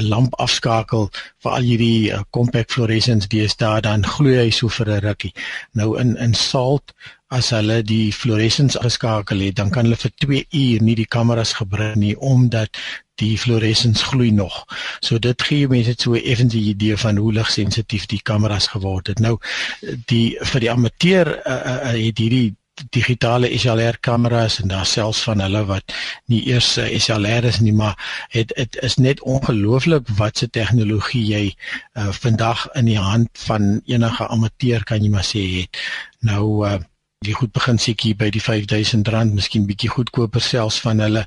lamp 0.08 0.36
afskakel 0.36 1.10
vir 1.41 1.51
al 1.51 1.62
hierdie 1.62 2.12
uh, 2.12 2.21
compact 2.30 2.71
fluorescent 2.71 3.07
sins 3.08 3.30
deesdae 3.32 3.82
dan 3.86 4.06
gloei 4.15 4.38
hy 4.41 4.50
so 4.52 4.70
vir 4.78 4.91
'n 4.96 5.06
rukkie. 5.08 5.34
Nou 5.74 5.96
in 6.02 6.15
in 6.17 6.34
salt 6.34 6.93
as 7.30 7.50
hulle 7.52 7.82
die 7.84 8.13
fluoresens 8.15 8.78
geskakel 8.80 9.41
het, 9.43 9.56
dan 9.56 9.70
kan 9.70 9.86
hulle 9.86 10.00
vir 10.00 10.12
2 10.26 10.46
uur 10.52 10.84
nie 10.84 10.96
die 10.96 11.12
kameras 11.15 11.54
gebruik 11.60 11.96
nie 11.96 12.15
omdat 12.20 12.78
die 13.17 13.38
fluoresens 13.38 14.04
gloei 14.12 14.32
nog. 14.32 14.65
So 15.02 15.20
dit 15.20 15.41
gee 15.41 15.67
mense 15.67 15.96
so 15.98 16.13
'n 16.13 16.24
effense 16.24 16.58
idee 16.58 16.98
van 16.98 17.17
hoe 17.17 17.34
ligsensitief 17.34 18.06
die 18.06 18.22
kameras 18.24 18.67
geword 18.67 19.08
het. 19.08 19.20
Nou 19.20 19.39
die 20.06 20.38
vir 20.39 20.60
die 20.60 20.72
amateur 20.72 21.28
uh, 21.28 21.54
uh, 21.54 22.06
het 22.06 22.17
hierdie 22.17 22.56
digitale 22.90 23.50
SLR 23.58 23.98
kameras 24.00 24.60
en 24.62 24.68
daar 24.68 24.86
selfs 24.86 25.24
van 25.28 25.42
hulle 25.42 25.63
wat 25.70 25.94
nie 26.32 26.42
eers 26.52 26.78
uh, 26.78 26.86
eh, 26.88 27.00
SLR 27.02 27.48
is 27.50 27.60
nie 27.60 27.74
maar 27.74 27.96
dit 28.34 28.54
dit 28.56 28.78
is 28.86 28.98
net 28.98 29.22
ongelooflik 29.22 30.10
wat 30.18 30.38
se 30.38 30.50
tegnologie 30.50 31.24
jy 31.26 31.46
uh, 31.50 32.10
vandag 32.12 32.68
in 32.74 32.86
die 32.86 33.00
hand 33.00 33.30
van 33.48 33.82
enige 33.86 34.28
amateur 34.28 34.84
kan 34.84 35.04
jy 35.04 35.10
maar 35.10 35.28
sê 35.28 35.44
het. 35.60 35.82
Nou 36.20 36.68
uh, 36.68 36.78
die 37.25 37.34
goed 37.34 37.51
begin 37.51 37.80
seker 37.82 38.13
by 38.17 38.27
die 38.34 38.41
5000 38.43 39.08
rand 39.10 39.34
miskien 39.34 39.65
bietjie 39.65 39.89
goedkoper 39.89 40.43
selfs 40.43 40.77
van 40.86 41.01
hulle 41.01 41.23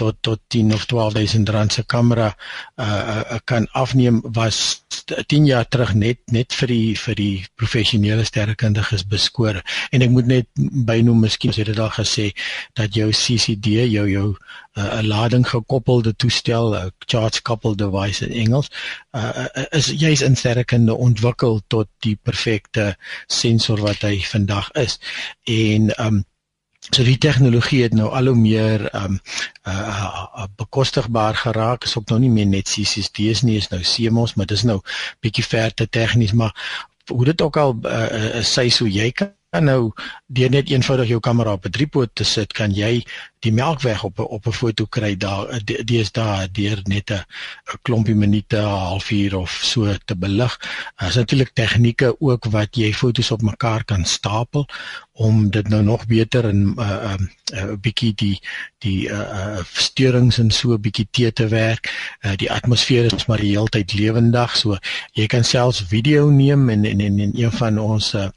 tot 0.00 0.16
tot 0.24 0.40
10 0.54 0.72
of 0.72 0.86
12000 0.88 1.52
rand 1.52 1.76
se 1.76 1.84
kamera 1.84 2.30
uh, 2.32 2.86
uh, 2.86 3.38
kan 3.44 3.68
afneem 3.76 4.22
was 4.38 4.80
10 5.12 5.46
jaar 5.50 5.68
terug 5.68 5.92
net 5.94 6.22
net 6.32 6.56
vir 6.56 6.72
die 6.72 6.96
vir 7.02 7.20
die 7.20 7.44
professionele 7.60 8.24
sterrekundiges 8.24 9.04
beskore 9.12 9.60
en 9.92 10.06
ek 10.06 10.14
moet 10.14 10.32
net 10.32 10.48
bynoem 10.88 11.26
miskien 11.28 11.52
sê 11.52 11.68
dit 11.68 11.84
al 11.84 11.92
gesê 11.98 12.30
dat 12.80 12.96
jou 12.96 13.10
CCD 13.12 13.84
jou 13.92 14.08
jou 14.08 14.28
'n 14.76 14.80
uh, 14.80 15.02
lading 15.02 15.48
gekoppelde 15.48 16.16
toestel 16.16 16.76
'n 16.76 16.92
charge 16.98 17.42
coupled 17.42 17.78
device 17.78 18.26
in 18.26 18.32
Engels. 18.44 18.70
Uh, 19.12 19.46
is 19.70 19.86
juis 19.86 20.20
in 20.20 20.36
sterrekunde 20.36 20.94
ontwikkel 20.94 21.60
tot 21.66 21.88
die 21.98 22.18
perfekte 22.22 22.96
sensor 23.26 23.80
wat 23.80 24.00
hy 24.00 24.20
vandag 24.24 24.70
is. 24.72 24.98
En 25.44 26.04
um, 26.06 26.24
So 26.94 27.02
die 27.02 27.18
tegnologie 27.18 27.82
het 27.82 27.94
nou 27.98 28.10
al 28.14 28.28
hoe 28.30 28.38
meer 28.38 28.84
um 28.94 29.18
uh, 29.66 29.72
uh 29.74 30.44
bekostigbaar 30.56 31.34
geraak. 31.34 31.84
Is 31.84 31.96
ook 31.98 32.08
nou 32.08 32.20
nie 32.20 32.30
meer 32.30 32.46
net 32.46 32.70
CCD's 32.70 33.42
nie, 33.42 33.56
is 33.56 33.68
nou 33.68 33.80
CMOS, 33.82 34.34
maar 34.34 34.46
dis 34.46 34.62
nou 34.62 34.80
bietjie 35.20 35.44
ver 35.44 35.74
te 35.74 35.88
tegnies, 35.88 36.32
maar 36.32 36.54
hoe 37.10 37.24
dit 37.24 37.42
ook 37.42 37.56
al 37.56 37.74
uh, 37.82 37.90
uh, 37.90 38.44
sê 38.44 38.68
so 38.70 38.86
jy 38.86 39.10
kan 39.12 39.34
nou 39.66 39.92
deur 40.26 40.50
net 40.50 40.70
eenvoudig 40.70 41.08
jou 41.08 41.20
kamera 41.20 41.52
op 41.52 41.66
'n 41.66 41.70
driepoot 41.70 42.10
te 42.14 42.24
sit, 42.24 42.52
kan 42.52 42.74
jy 42.74 43.02
die 43.44 43.52
melkweg 43.52 44.02
op 44.04 44.18
op 44.18 44.46
'n 44.46 44.52
foto 44.52 44.86
kry 44.86 45.16
daar 45.16 45.60
dis 45.84 46.12
daar 46.12 46.48
deur 46.52 46.80
net 46.84 47.10
'n 47.10 47.24
klompie 47.82 48.14
minute, 48.14 48.56
'n 48.56 48.64
halfuur 48.64 49.36
of 49.36 49.50
so 49.62 49.94
te 50.04 50.16
belig. 50.16 50.60
Daar's 50.96 51.14
natuurlik 51.14 51.50
tegnieke 51.52 52.20
ook 52.20 52.44
wat 52.44 52.76
jy 52.76 52.92
fotos 52.92 53.30
op 53.30 53.42
mekaar 53.42 53.84
kan 53.84 54.04
stapel 54.04 54.66
om 55.12 55.50
dit 55.50 55.68
nou 55.68 55.82
nog 55.82 56.06
beter 56.06 56.44
en 56.48 56.62
'n 56.62 56.80
uh, 56.80 57.14
'n 57.14 57.30
uh, 57.54 57.62
uh, 57.62 57.72
bietjie 57.80 58.14
die 58.14 58.40
die 58.78 59.08
uh, 59.08 59.18
uh, 59.18 59.64
steurings 59.72 60.38
en 60.38 60.50
so 60.50 60.72
'n 60.72 60.80
bietjie 60.80 61.08
te 61.10 61.32
te 61.32 61.48
werk. 61.48 62.16
Uh, 62.20 62.36
die 62.36 62.52
atmosfeer 62.52 63.14
is 63.14 63.26
maar 63.26 63.40
die 63.40 63.50
hele 63.50 63.68
tyd 63.68 63.92
lewendig, 63.92 64.56
so 64.56 64.76
jy 65.12 65.26
kan 65.26 65.44
selfs 65.44 65.80
video 65.80 66.30
neem 66.30 66.68
en 66.68 66.84
en 66.84 67.00
en 67.00 67.18
een 67.18 67.52
van 67.52 67.78
ons 67.78 68.14
uh, 68.14 68.28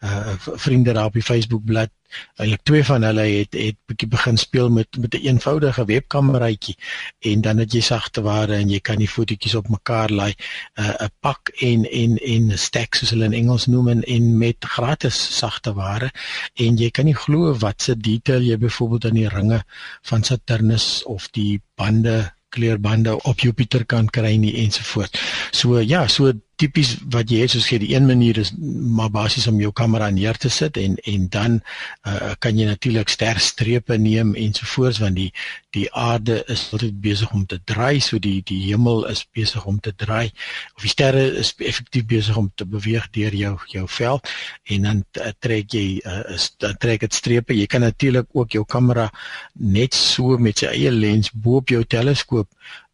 uh, 0.00 0.32
vriende 0.38 0.92
daar 0.92 1.04
op 1.04 1.12
die 1.12 1.22
Facebook 1.22 1.64
bladsy 1.64 1.97
Eilik 2.36 2.62
twee 2.62 2.84
van 2.84 3.02
hulle 3.02 3.20
het 3.20 3.56
het 3.58 3.76
bietjie 3.86 4.08
begin 4.08 4.38
speel 4.38 4.70
met 4.70 4.96
met 4.96 5.14
'n 5.14 5.16
een 5.16 5.26
eenvoudige 5.38 5.84
webkameraitjie 5.84 6.76
en 7.18 7.40
dan 7.40 7.58
het 7.58 7.72
jy 7.72 7.80
sagte 7.80 8.20
ware 8.22 8.54
en 8.54 8.70
jy 8.70 8.80
kan 8.80 8.96
die 8.96 9.08
fotootjies 9.08 9.54
op 9.54 9.68
mekaar 9.68 10.10
laai. 10.10 10.34
'n 10.76 10.82
uh, 10.82 10.94
'n 11.06 11.10
pak 11.20 11.48
en 11.48 11.84
en 11.90 12.16
en 12.16 12.58
stack 12.58 12.94
soos 12.94 13.10
hulle 13.10 13.24
in 13.24 13.32
Engels 13.32 13.66
noem 13.66 13.88
en, 13.88 14.02
en 14.02 14.38
met 14.38 14.56
gratis 14.60 15.38
sagte 15.38 15.72
ware. 15.74 16.10
En 16.54 16.76
jy 16.76 16.90
kan 16.90 17.04
nie 17.04 17.14
glo 17.14 17.54
wat 17.54 17.82
se 17.82 17.96
detail 17.96 18.42
jy 18.42 18.58
byvoorbeeld 18.58 19.04
aan 19.04 19.20
die 19.20 19.28
ringe 19.28 19.64
van 20.02 20.24
Saturnus 20.24 21.02
of 21.04 21.28
die 21.30 21.60
bande 21.74 22.32
kleurbande 22.48 23.22
op 23.22 23.40
Jupiter 23.40 23.84
kan 23.86 24.08
kry 24.08 24.36
nie 24.36 24.54
ensovoort. 24.64 25.18
So 25.50 25.80
ja, 25.80 26.06
so 26.08 26.32
tipies 26.58 26.96
wat 27.14 27.30
jy 27.30 27.44
het 27.44 27.54
soos 27.54 27.68
gee 27.70 27.82
die 27.82 27.92
een 27.94 28.06
manier 28.08 28.40
is 28.42 28.52
maar 28.98 29.12
basies 29.14 29.46
om 29.50 29.60
jou 29.62 29.72
kamera 29.72 30.10
neer 30.14 30.38
te 30.40 30.50
sit 30.52 30.76
en 30.80 30.96
en 31.04 31.28
dan 31.32 31.60
uh, 32.06 32.34
kan 32.38 32.58
jy 32.58 32.66
natuurlik 32.68 33.08
sterstrepe 33.12 33.98
neem 33.98 34.34
ensovoorts 34.34 35.00
want 35.04 35.18
die 35.20 35.30
die 35.76 35.86
aarde 35.92 36.40
is 36.50 36.68
altyd 36.72 37.00
besig 37.00 37.32
om 37.36 37.46
te 37.46 37.60
draai 37.64 38.00
so 38.00 38.18
die 38.18 38.40
die 38.44 38.60
hemel 38.68 39.04
is 39.12 39.24
besig 39.36 39.64
om 39.68 39.80
te 39.80 39.94
draai 39.94 40.30
of 40.76 40.82
die 40.82 40.92
sterre 40.92 41.24
is 41.44 41.54
effektief 41.58 42.06
besig 42.10 42.36
om 42.36 42.50
te 42.54 42.66
beweeg 42.66 43.10
deur 43.14 43.34
jou 43.34 43.54
jou 43.72 43.86
veld 43.98 44.28
en 44.74 44.88
dan 44.88 45.04
uh, 45.20 45.32
trek 45.38 45.74
jy 45.74 45.86
uh, 46.04 46.24
is, 46.34 46.50
dan 46.62 46.76
trek 46.80 47.04
dit 47.06 47.14
strepe. 47.14 47.56
Jy 47.56 47.68
kan 47.70 47.84
natuurlik 47.84 48.28
ook 48.36 48.56
jou 48.56 48.64
kamera 48.68 49.08
net 49.54 49.96
so 49.96 50.38
met 50.38 50.64
sy 50.64 50.72
eie 50.72 50.92
lens 50.94 51.32
bo 51.32 51.62
op 51.62 51.72
jou 51.72 51.84
teleskoop 51.84 52.48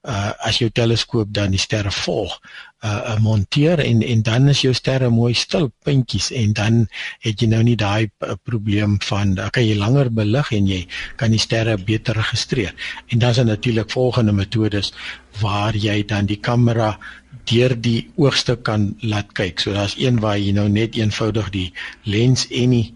uh, 0.08 0.32
as 0.46 0.60
jou 0.62 0.70
teleskoop 0.70 1.32
dan 1.34 1.54
die 1.54 1.62
sterre 1.62 1.92
volg 2.04 2.36
uh, 2.84 3.16
monteer 3.20 3.80
en 3.80 4.02
en 4.02 4.22
dan 4.22 4.48
is 4.48 4.60
jou 4.64 4.74
sterre 4.74 5.10
mooi 5.10 5.32
stil 5.34 5.70
puntjies 5.84 6.30
en 6.32 6.52
dan 6.52 6.80
het 7.24 7.40
jy 7.40 7.48
nou 7.48 7.62
nie 7.66 7.76
daai 7.80 8.06
uh, 8.06 8.36
probleem 8.44 8.98
van 9.08 9.34
kan 9.50 9.66
jy 9.66 9.76
langer 9.80 10.10
belig 10.12 10.52
en 10.52 10.68
jy 10.68 10.84
kan 11.20 11.34
die 11.34 11.42
sterre 11.42 11.76
beter 11.78 12.16
registreer. 12.20 12.74
En 13.08 13.18
dan 13.18 13.30
is 13.30 13.36
daar 13.36 13.52
natuurlik 13.52 13.90
volgende 13.90 14.32
metodes 14.32 14.92
waar 15.40 15.76
jy 15.76 16.02
dan 16.06 16.26
die 16.26 16.40
kamera 16.40 16.94
deur 17.50 17.74
die 17.80 18.10
oogstuk 18.16 18.62
kan 18.64 18.94
laat 19.00 19.32
kyk. 19.36 19.60
So 19.60 19.72
daar's 19.72 19.96
een 19.98 20.20
waar 20.20 20.38
jy 20.38 20.52
nou 20.56 20.68
net 20.68 20.96
eenvoudig 20.96 21.50
die 21.50 21.72
lens 22.04 22.46
en 22.50 22.76
die 22.76 22.86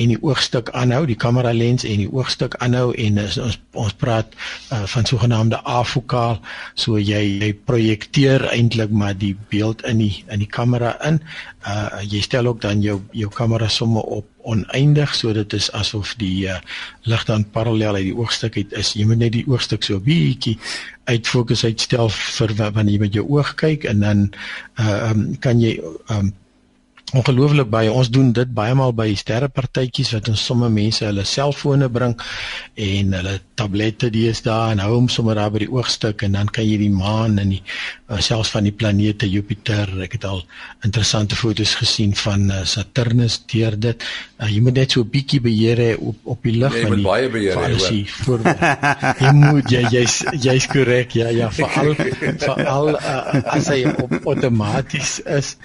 en 0.00 0.12
die 0.12 0.18
oogstuk 0.24 0.70
aanhou, 0.76 1.04
die 1.06 1.18
kamera 1.20 1.52
lens 1.52 1.84
en 1.84 2.00
die 2.00 2.10
oogstuk 2.10 2.56
aanhou 2.64 2.92
en 2.96 3.20
is, 3.20 3.36
ons 3.40 3.58
ons 3.76 3.94
praat 4.00 4.32
uh, 4.72 4.82
van 4.88 5.06
sogenaamde 5.08 5.60
afokaal. 5.68 6.38
So 6.74 7.00
jy 7.00 7.20
jy 7.42 7.52
projekteer 7.68 8.46
eintlik 8.52 8.92
maar 8.92 9.16
die 9.18 9.34
beeld 9.52 9.84
in 9.88 10.00
die 10.02 10.24
in 10.32 10.44
die 10.44 10.50
kamera 10.50 10.96
in. 11.08 11.20
Uh 11.68 12.02
jy 12.08 12.22
stel 12.24 12.48
ook 12.50 12.60
dan 12.64 12.82
jou 12.82 13.00
jou 13.16 13.30
kamera 13.32 13.68
somme 13.68 14.02
op 14.02 14.28
oneindig 14.42 15.14
so 15.14 15.32
dit 15.32 15.52
is 15.54 15.68
asof 15.78 16.16
die 16.18 16.48
uh, 16.50 16.58
lig 17.06 17.24
dan 17.28 17.44
parallel 17.54 18.00
uit 18.00 18.08
die 18.10 18.16
oogstuk 18.16 18.56
uit 18.56 18.72
is. 18.72 18.94
Jy 18.98 19.06
moet 19.06 19.22
net 19.22 19.36
die 19.36 19.46
oogstuk 19.46 19.84
so 19.86 20.00
bietjie 20.02 20.58
uit 21.10 21.26
fokus 21.26 21.64
uitstel 21.64 22.10
vir 22.12 22.54
wanneer 22.58 22.94
jy 22.94 23.02
met 23.02 23.16
jou 23.18 23.26
oog 23.28 23.54
kyk 23.60 23.84
en 23.90 24.04
dan 24.04 24.28
uh 24.80 25.10
um, 25.10 25.26
kan 25.42 25.60
jy 25.60 25.76
um, 26.10 26.32
ongelooflik 27.12 27.68
baie. 27.70 27.92
Ons 27.92 28.10
doen 28.12 28.32
dit 28.32 28.48
baie 28.54 28.74
maal 28.76 28.94
by 28.96 29.10
sterrepartytjies 29.18 30.14
wat 30.16 30.30
ons 30.32 30.44
somme 30.48 30.68
mense 30.72 31.04
hulle 31.04 31.24
selfone 31.28 31.88
bring 31.92 32.14
en 32.80 33.16
hulle 33.18 33.34
tablette 33.58 34.08
deesdae 34.12 34.72
en 34.72 34.82
hou 34.82 34.94
hom 34.94 35.08
sommer 35.12 35.36
daar 35.38 35.52
by 35.52 35.64
die 35.66 35.70
oogstuk 35.72 36.24
en 36.26 36.38
dan 36.38 36.48
kan 36.48 36.66
jy 36.66 36.78
die 36.80 36.92
maan 36.92 37.36
en 37.42 37.52
die 37.52 37.60
uh, 37.60 38.18
selfs 38.24 38.52
van 38.54 38.64
die 38.68 38.74
planete 38.74 39.28
Jupiter. 39.30 39.92
Ek 40.06 40.16
het 40.16 40.26
al 40.28 40.42
interessante 40.86 41.36
foto's 41.36 41.74
gesien 41.80 42.16
van 42.16 42.48
uh, 42.48 42.62
Saturnus 42.68 43.42
deur 43.52 43.76
dit. 43.76 44.08
Uh, 44.40 44.48
jy 44.48 44.64
moet 44.64 44.80
net 44.80 44.96
so 44.96 45.04
'n 45.04 45.12
bietjie 45.12 45.42
beheer 45.44 45.84
hê 45.84 45.90
op 45.98 46.32
op 46.36 46.48
die 46.48 46.56
lig 46.56 46.78
van 46.80 46.96
die 46.96 47.04
baie 47.04 47.28
beheer 47.28 47.60
hê. 47.60 47.70
Jy 49.22 49.32
moet 49.36 49.70
jy 49.70 49.82
jy's 49.92 50.22
jy's 50.40 50.66
korrek. 50.70 51.14
Ja 51.14 51.28
ja, 51.28 51.50
veral 51.52 51.94
veral 51.94 52.94
uh, 52.96 53.42
as 53.52 53.68
hy 53.68 53.84
op 53.90 54.12
outomaties 54.30 55.20
is 55.26 55.56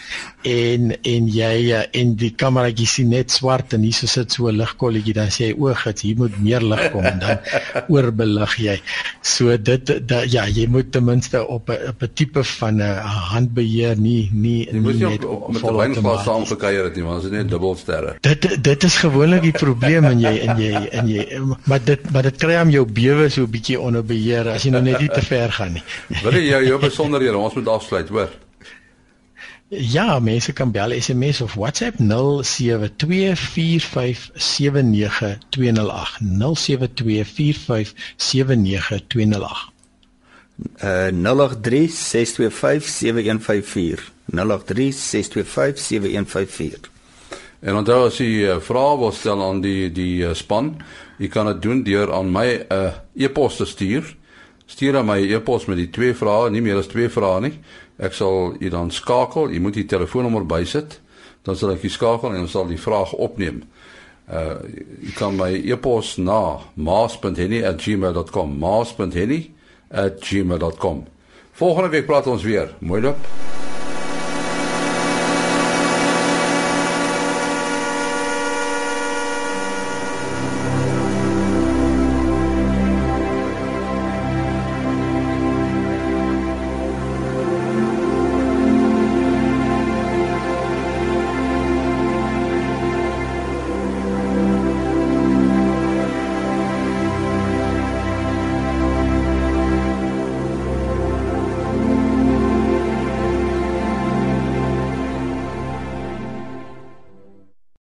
en 0.44 0.92
en 1.02 1.28
jy 1.28 1.37
uh, 1.38 1.84
en 2.02 2.16
die 2.20 2.32
kameraatjie 2.36 2.88
sien 2.88 3.10
net 3.10 3.32
swart 3.32 3.74
en 3.74 3.84
hier 3.86 3.94
sit 3.94 4.32
so 4.32 4.48
'n 4.50 4.58
ligkolletjie 4.58 5.14
dan 5.14 5.30
sê 5.30 5.52
hy 5.52 5.54
o, 5.58 5.74
gits, 5.74 6.02
hier 6.02 6.18
moet 6.18 6.38
meer 6.42 6.62
lig 6.62 6.92
kom 6.92 7.06
en 7.06 7.20
dan 7.20 7.38
oorbelig 7.94 8.58
jy. 8.58 8.78
So 9.22 9.58
dit 9.58 10.08
da, 10.08 10.24
ja, 10.24 10.46
jy 10.48 10.68
moet 10.68 10.92
ten 10.92 11.06
minste 11.06 11.46
op 11.48 11.70
'n 11.70 11.90
op 11.94 12.02
'n 12.04 12.14
tipe 12.14 12.44
van 12.44 12.82
'n 12.82 13.02
handbeheer 13.34 13.96
nie 13.98 14.30
nie 14.32 14.66
jy 14.66 14.80
nie 14.80 14.94
net 14.94 15.26
op, 15.26 15.48
op 15.48 15.54
met 15.54 15.64
'n 15.64 15.76
wynpas 15.76 16.24
saam 16.24 16.46
gekuier 16.46 16.84
het 16.84 16.96
nie, 16.96 17.04
want 17.04 17.22
dit 17.22 17.32
is 17.32 17.38
net 17.38 17.50
dubbelsterre. 17.50 18.16
Dit 18.22 18.64
dit 18.64 18.84
is 18.84 18.96
gewoonlik 18.98 19.42
die 19.42 19.52
probleem 19.52 20.06
en 20.06 20.20
jy 20.20 20.36
en 20.48 20.58
jy 20.58 20.74
en 20.92 21.08
jy 21.08 21.42
maar 21.66 21.84
dit 21.84 22.12
maar 22.12 22.24
dit 22.24 22.38
kry 22.38 22.58
hom 22.58 22.70
jou 22.70 22.86
bewe 22.86 23.30
so 23.30 23.42
'n 23.44 23.52
bietjie 23.52 23.80
onder 23.80 24.04
beheer 24.04 24.50
as 24.50 24.64
jy 24.64 24.72
nou 24.72 24.82
net 24.82 25.00
nie 25.00 25.10
te 25.10 25.22
ver 25.22 25.52
gaan 25.52 25.74
nie. 25.74 25.84
Wil 26.24 26.34
jy 26.34 26.66
jou 26.68 26.80
besonderhede 26.90 27.38
ons 27.38 27.54
moet 27.54 27.68
afsluit, 27.68 28.10
hoor. 28.10 28.47
Ja, 29.70 30.20
mense 30.20 30.54
kan 30.54 30.72
bel 30.72 31.02
SMS 31.02 31.42
of 31.42 31.54
WhatsApp 31.54 31.96
0724579208. 32.00 32.06
0724579208. 36.24 36.30
Uh 40.84 41.08
0836257154. 41.12 41.18
0836257154. 44.26 44.32
En 47.60 47.76
onthou 47.76 48.06
as 48.06 48.18
jy 48.22 48.46
uh, 48.46 48.60
vrae 48.62 48.98
wil 49.02 49.12
stel 49.12 49.44
aan 49.44 49.62
die 49.62 49.92
die 49.92 50.24
uh, 50.24 50.34
span, 50.38 50.82
jy 51.18 51.28
kan 51.34 51.46
dit 51.52 51.62
doen 51.62 51.84
deur 51.84 52.14
aan 52.14 52.32
my 52.32 52.48
'n 52.54 52.66
uh, 52.74 52.92
e-pos 53.16 53.56
te 53.58 53.66
stuur. 53.66 54.16
Stuur 54.66 54.98
aan 54.98 55.06
my 55.06 55.34
e-pos 55.34 55.66
met 55.66 55.78
die 55.78 55.90
twee 55.90 56.16
vrae, 56.16 56.50
nie 56.50 56.62
meer 56.62 56.78
as 56.78 56.88
twee 56.88 57.10
vrae 57.10 57.42
nie. 57.42 57.60
Ek 57.98 58.14
sal 58.14 58.56
u 58.60 58.70
dan 58.70 58.92
skakel. 58.92 59.50
U 59.50 59.60
moet 59.60 59.74
die 59.74 59.86
telefoonnommer 59.86 60.46
bysit. 60.46 61.00
Dan 61.42 61.56
sal 61.56 61.72
ek 61.74 61.84
u 61.84 61.90
skakel 61.90 62.34
en 62.34 62.40
ons 62.46 62.52
sal 62.52 62.68
die 62.70 62.82
vraag 62.82 63.14
opneem. 63.14 63.64
Uh 64.28 64.56
u 65.08 65.12
kan 65.16 65.36
my 65.36 65.54
e-pos 65.56 66.18
na 66.18 66.60
maas.henny@gmail.com. 66.74 68.58
maas.henny@gmail.com. 68.60 71.06
Volgende 71.52 71.90
week 71.90 72.06
praat 72.06 72.28
ons 72.28 72.44
weer. 72.44 72.76
Mooi 72.80 73.02
loop. 73.02 73.18